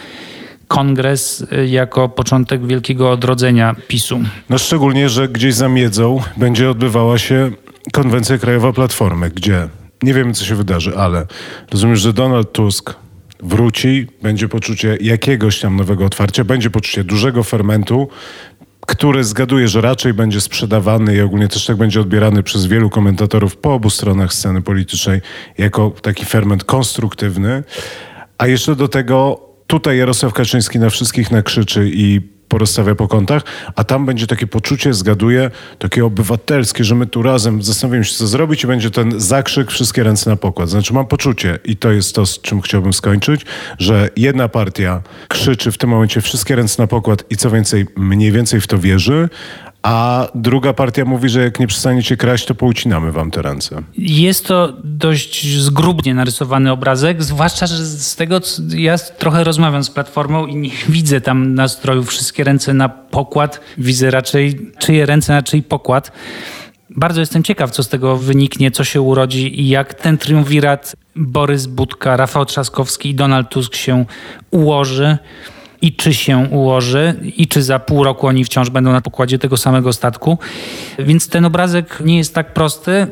kongres 0.69 1.47
y, 1.53 1.69
jako 1.69 2.09
początek 2.09 2.67
wielkiego 2.67 3.11
odrodzenia 3.11 3.77
PiSu. 3.89 4.21
No 4.51 4.59
szczególnie, 4.59 5.09
że 5.09 5.29
gdzieś 5.29 5.55
za 5.55 5.69
miedzą 5.69 6.21
będzie 6.37 6.71
odbywała 6.71 7.19
się 7.19 7.51
konwencja 7.93 8.39
krajowa 8.39 8.73
Platformy, 8.73 9.31
gdzie 9.31 9.69
nie 10.03 10.15
wiemy, 10.15 10.33
co 10.33 10.45
się 10.45 10.55
wydarzy, 10.55 10.97
ale 10.97 11.27
rozumiem, 11.73 11.97
że 11.97 12.13
Donald 12.13 12.53
Tusk 12.53 12.95
wróci, 13.43 14.07
będzie 14.23 14.49
poczucie 14.49 14.99
jakiegoś 15.01 15.61
tam 15.61 15.77
nowego 15.77 16.05
otwarcia, 16.05 16.45
będzie 16.45 16.71
poczucie 16.71 17.05
dużego 17.05 17.43
fermentu, 17.43 18.09
który 18.87 19.25
zgaduję, 19.25 19.69
że 19.69 19.81
raczej 19.81 20.15
będzie 20.15 20.41
sprzedawany 20.41 21.17
i 21.17 21.21
ogólnie 21.21 21.49
też 21.49 21.67
tak 21.67 21.77
będzie 21.77 22.01
odbierany 22.01 22.43
przez 22.43 22.67
wielu 22.67 22.91
komentatorów 22.91 23.57
po 23.57 23.75
obu 23.75 23.91
stronach 23.91 24.33
sceny 24.33 24.63
politycznej 24.63 25.21
jako 25.59 25.93
taki 26.03 26.25
ferment 26.25 26.65
konstruktywny. 26.65 27.63
A 28.39 28.47
jeszcze 28.47 28.77
do 28.77 28.89
tego 28.89 29.41
tutaj 29.67 29.99
Jarosław 29.99 30.33
Kaczyński 30.33 30.79
na 30.79 30.91
wszystkich 30.91 31.31
nakrzyczy 31.31 31.91
i 31.95 32.32
porozstawia 32.53 32.95
po 32.95 33.09
kątach, 33.09 33.43
a 33.77 33.85
tam 33.85 34.07
będzie 34.07 34.27
takie 34.27 34.47
poczucie, 34.47 34.95
zgaduję, 34.95 35.51
takie 35.79 36.05
obywatelskie, 36.05 36.85
że 36.85 36.95
my 36.95 37.07
tu 37.07 37.23
razem 37.23 37.63
zastanowimy 37.63 38.05
się, 38.05 38.15
co 38.15 38.27
zrobić 38.27 38.65
i 38.65 38.67
będzie 38.67 38.91
ten 38.91 39.21
zakrzyk, 39.21 39.71
wszystkie 39.71 40.03
ręce 40.03 40.31
na 40.31 40.37
pokład. 40.37 40.69
Znaczy 40.69 40.95
mam 40.95 41.07
poczucie, 41.07 41.59
i 41.65 41.77
to 41.77 41.93
jest 41.93 42.15
to, 42.15 42.27
z 42.27 42.41
czym 42.41 42.61
chciałbym 42.61 42.93
skończyć, 42.93 43.47
że 43.79 44.09
jedna 44.17 44.49
partia 44.49 45.03
krzyczy 45.29 45.73
w 45.73 45.79
tym 45.79 45.91
momencie 45.91 46.21
wszystkie 46.21 46.57
ręce 46.57 46.83
na 46.83 46.87
pokład 46.87 47.25
i 47.31 47.37
co 47.37 47.51
więcej, 47.51 47.87
mniej 47.97 48.33
więcej 48.33 48.61
w 48.61 48.67
to 48.67 48.79
wierzy, 48.79 49.29
a 49.83 50.29
druga 50.35 50.73
partia 50.73 51.05
mówi, 51.05 51.29
że 51.29 51.43
jak 51.43 51.61
nie 51.61 51.67
przestaniecie 51.67 52.17
kraść, 52.17 52.47
to 52.47 52.55
poucinamy 52.55 53.13
wam 53.13 53.31
te 53.31 53.43
ręce. 53.43 53.83
Jest 53.99 54.47
to 54.47 54.73
dość 54.85 55.59
zgrubnie 55.59 56.15
narysowany 56.15 56.73
obrazek, 56.73 57.23
zwłaszcza, 57.23 57.67
że 57.67 57.85
z 57.87 58.17
tego 58.17 58.41
ja 58.77 58.99
trochę 58.99 59.45
rozmawiam 59.45 59.85
z 59.85 59.91
Platformą 59.91 60.47
i 60.47 60.57
nie 60.57 60.71
widzę 60.89 61.21
tam 61.21 61.55
nastroju 61.55 62.05
wszystkie 62.05 62.45
ręce 62.45 62.75
na 62.75 62.89
pokład. 62.89 63.61
Widzę 63.79 64.11
raczej 64.11 64.71
czyje 64.79 65.07
ręce 65.07 65.33
na 65.33 65.43
czyj 65.43 65.63
pokład. 65.63 66.13
Bardzo 66.97 67.21
jestem 67.21 67.43
ciekaw, 67.43 67.71
co 67.71 67.83
z 67.83 67.89
tego 67.89 68.17
wyniknie, 68.17 68.71
co 68.71 68.85
się 68.85 69.01
urodzi 69.01 69.61
i 69.61 69.69
jak 69.69 69.95
ten 69.95 70.19
triumvirat 70.19 70.97
Borys 71.17 71.67
Budka, 71.67 72.17
Rafał 72.17 72.47
Trzaskowski 72.47 73.11
i 73.11 73.15
Donald 73.15 73.49
Tusk 73.49 73.75
się 73.75 74.05
ułoży 74.51 75.19
i 75.83 75.93
czy 75.93 76.15
się 76.15 76.49
ułoży, 76.51 77.15
i 77.37 77.49
czy 77.49 77.63
za 77.63 77.79
pół 77.79 78.05
roku 78.05 78.27
oni 78.27 78.45
wciąż 78.45 78.71
będą 78.71 78.93
na 78.93 79.01
pokładzie 79.01 79.39
tego 79.39 79.57
samego 79.57 79.93
statku. 79.93 80.39
Więc 80.99 81.29
ten 81.29 81.45
obrazek 81.45 81.99
nie 82.05 82.19
jest 82.19 82.35
tak 82.35 82.55
prosty. 82.55 83.07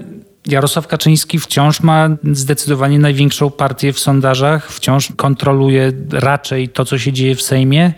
Jarosław 0.47 0.87
Kaczyński 0.87 1.39
wciąż 1.39 1.81
ma 1.81 2.09
zdecydowanie 2.33 2.99
największą 2.99 3.51
partię 3.51 3.93
w 3.93 3.99
sondażach, 3.99 4.73
wciąż 4.73 5.13
kontroluje 5.17 5.93
raczej 6.13 6.69
to, 6.69 6.85
co 6.85 6.99
się 6.99 7.13
dzieje 7.13 7.35
w 7.35 7.43
Sejmie. 7.43 7.93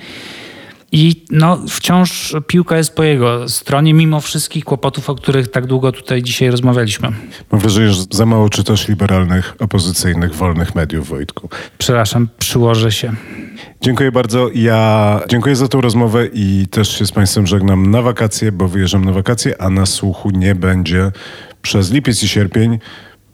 I 0.93 1.25
no, 1.31 1.59
wciąż 1.69 2.37
piłka 2.47 2.77
jest 2.77 2.95
po 2.97 3.03
jego 3.03 3.49
stronie, 3.49 3.95
mimo 3.95 4.21
wszystkich 4.21 4.65
kłopotów, 4.65 5.11
o 5.11 5.15
których 5.15 5.51
tak 5.51 5.67
długo 5.67 5.93
tutaj 5.93 6.23
dzisiaj 6.23 6.51
rozmawialiśmy. 6.51 7.09
Mam 7.53 7.61
wrażenie, 7.61 7.93
że 7.93 8.03
za 8.11 8.27
mało 8.27 8.49
czytasz 8.49 8.89
liberalnych, 8.89 9.55
opozycyjnych, 9.59 10.35
wolnych 10.35 10.75
mediów, 10.75 11.09
Wojtku. 11.09 11.49
Przepraszam, 11.79 12.29
przyłożę 12.39 12.93
się. 12.93 13.13
Dziękuję 13.81 14.13
bardzo. 14.13 14.51
Ja 14.55 15.21
dziękuję 15.29 15.57
za 15.57 15.69
tą 15.69 15.81
rozmowę 15.81 16.27
i 16.33 16.67
też 16.71 16.99
się 16.99 17.07
z 17.07 17.13
Państwem 17.13 17.47
żegnam 17.47 17.91
na 17.91 18.03
wakacje, 18.03 18.53
bo 18.53 18.69
wyjeżdżam 18.69 19.05
na 19.05 19.13
wakacje, 19.13 19.63
a 19.63 19.71
na 19.71 19.87
słuchu 19.87 20.31
nie 20.31 20.55
będzie 20.55 21.13
przez 21.63 21.93
lipiec 21.93 22.23
i 22.23 22.29
sierpień. 22.29 22.79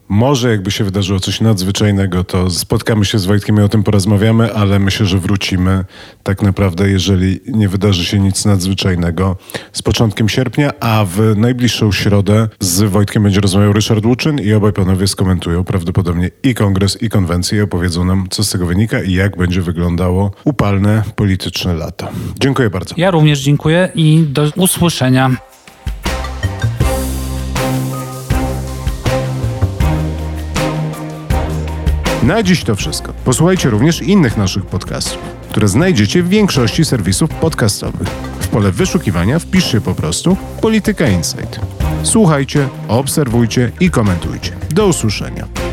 Może 0.09 0.49
jakby 0.49 0.71
się 0.71 0.83
wydarzyło 0.83 1.19
coś 1.19 1.41
nadzwyczajnego, 1.41 2.23
to 2.23 2.49
spotkamy 2.49 3.05
się 3.05 3.19
z 3.19 3.25
Wojtkiem 3.25 3.57
i 3.57 3.61
o 3.61 3.69
tym 3.69 3.83
porozmawiamy, 3.83 4.53
ale 4.53 4.79
myślę, 4.79 5.05
że 5.05 5.17
wrócimy 5.17 5.85
tak 6.23 6.41
naprawdę, 6.41 6.89
jeżeli 6.89 7.39
nie 7.47 7.69
wydarzy 7.69 8.05
się 8.05 8.19
nic 8.19 8.45
nadzwyczajnego 8.45 9.35
z 9.73 9.81
początkiem 9.81 10.29
sierpnia, 10.29 10.71
a 10.79 11.05
w 11.05 11.37
najbliższą 11.37 11.91
środę 11.91 12.47
z 12.59 12.81
Wojtkiem 12.81 13.23
będzie 13.23 13.41
rozmawiał 13.41 13.73
Ryszard 13.73 14.05
Łuczyn 14.05 14.39
i 14.39 14.53
obaj 14.53 14.73
panowie 14.73 15.07
skomentują 15.07 15.63
prawdopodobnie 15.63 16.29
i 16.43 16.55
kongres, 16.55 17.01
i 17.01 17.09
konwencję 17.09 17.57
i 17.57 17.61
opowiedzą 17.61 18.05
nam, 18.05 18.27
co 18.29 18.43
z 18.43 18.49
tego 18.49 18.65
wynika 18.65 19.01
i 19.01 19.13
jak 19.13 19.37
będzie 19.37 19.61
wyglądało 19.61 20.31
upalne 20.43 21.03
polityczne 21.15 21.73
lato. 21.73 22.07
Dziękuję 22.39 22.69
bardzo. 22.69 22.95
Ja 22.97 23.11
również 23.11 23.39
dziękuję 23.39 23.89
i 23.95 24.25
do 24.29 24.51
usłyszenia. 24.55 25.49
Na 32.29 32.43
dziś 32.43 32.63
to 32.63 32.75
wszystko. 32.75 33.13
Posłuchajcie 33.25 33.69
również 33.69 34.01
innych 34.01 34.37
naszych 34.37 34.65
podcastów, 34.65 35.17
które 35.49 35.67
znajdziecie 35.67 36.23
w 36.23 36.29
większości 36.29 36.85
serwisów 36.85 37.29
podcastowych. 37.29 38.07
W 38.39 38.47
pole 38.47 38.71
wyszukiwania 38.71 39.39
wpiszcie 39.39 39.81
po 39.81 39.95
prostu 39.95 40.37
Polityka 40.61 41.07
Insight. 41.07 41.59
Słuchajcie, 42.03 42.67
obserwujcie 42.87 43.71
i 43.79 43.89
komentujcie. 43.89 44.51
Do 44.69 44.87
usłyszenia. 44.87 45.68